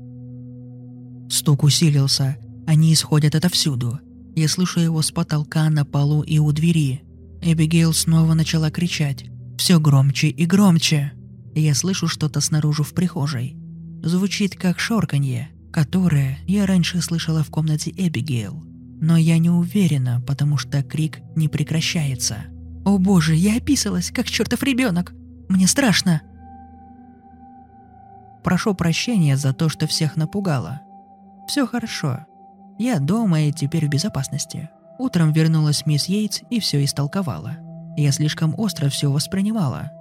Стук 1.30 1.64
усилился. 1.64 2.38
Они 2.66 2.94
исходят 2.94 3.36
отовсюду. 3.36 4.00
Я 4.36 4.48
слышу 4.48 4.80
его 4.80 5.02
с 5.02 5.12
потолка, 5.12 5.70
на 5.70 5.86
полу 5.86 6.22
и 6.22 6.40
у 6.40 6.52
двери. 6.52 7.04
Эбигейл 7.42 7.94
снова 7.94 8.34
начала 8.34 8.72
кричать. 8.72 9.26
Все 9.58 9.80
громче 9.80 10.30
и 10.30 10.46
громче. 10.46 11.14
Я 11.56 11.76
слышу 11.76 12.08
что-то 12.08 12.42
снаружи 12.42 12.84
в 12.84 12.94
прихожей. 12.94 13.58
Звучит 14.02 14.56
как 14.56 14.80
шорканье, 14.80 15.50
которое 15.72 16.40
я 16.48 16.66
раньше 16.66 17.02
слышала 17.02 17.44
в 17.44 17.50
комнате 17.50 17.92
Эбигейл. 17.96 18.64
Но 19.02 19.18
я 19.18 19.38
не 19.38 19.50
уверена, 19.50 20.22
потому 20.26 20.58
что 20.58 20.82
крик 20.84 21.20
не 21.36 21.48
прекращается. 21.48 22.46
«О 22.86 22.98
боже, 22.98 23.36
я 23.36 23.58
описалась, 23.58 24.12
как 24.12 24.28
чертов 24.28 24.64
ребенок! 24.64 25.14
Мне 25.50 25.68
страшно!» 25.68 26.22
Прошу 28.44 28.74
прощения 28.74 29.38
за 29.38 29.54
то, 29.54 29.70
что 29.70 29.88
всех 29.88 30.16
напугала. 30.16 30.82
Все 31.48 31.66
хорошо. 31.66 32.26
Я 32.78 33.00
дома 33.00 33.44
и 33.44 33.52
теперь 33.52 33.86
в 33.88 33.90
безопасности. 33.90 34.70
Утром 35.00 35.32
вернулась 35.32 35.86
мисс 35.86 36.06
Йейтс 36.06 36.42
и 36.50 36.60
все 36.60 36.84
истолковала. 36.84 37.58
Я 37.98 38.12
слишком 38.12 38.54
остро 38.58 38.90
все 38.90 39.12
воспринимала. 39.12 39.92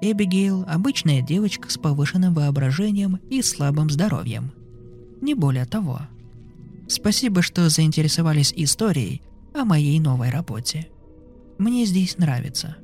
Эбигейл– 0.00 0.64
обычная 0.68 1.22
девочка 1.22 1.70
с 1.70 1.78
повышенным 1.78 2.34
воображением 2.34 3.20
и 3.30 3.40
слабым 3.42 3.88
здоровьем. 3.88 4.52
Не 5.20 5.34
более 5.34 5.64
того. 5.64 6.00
Спасибо, 6.88 7.42
что 7.42 7.68
заинтересовались 7.68 8.52
историей 8.56 9.22
о 9.54 9.64
моей 9.64 10.00
новой 10.00 10.30
работе. 10.30 10.88
Мне 11.58 11.84
здесь 11.84 12.18
нравится. 12.18 12.76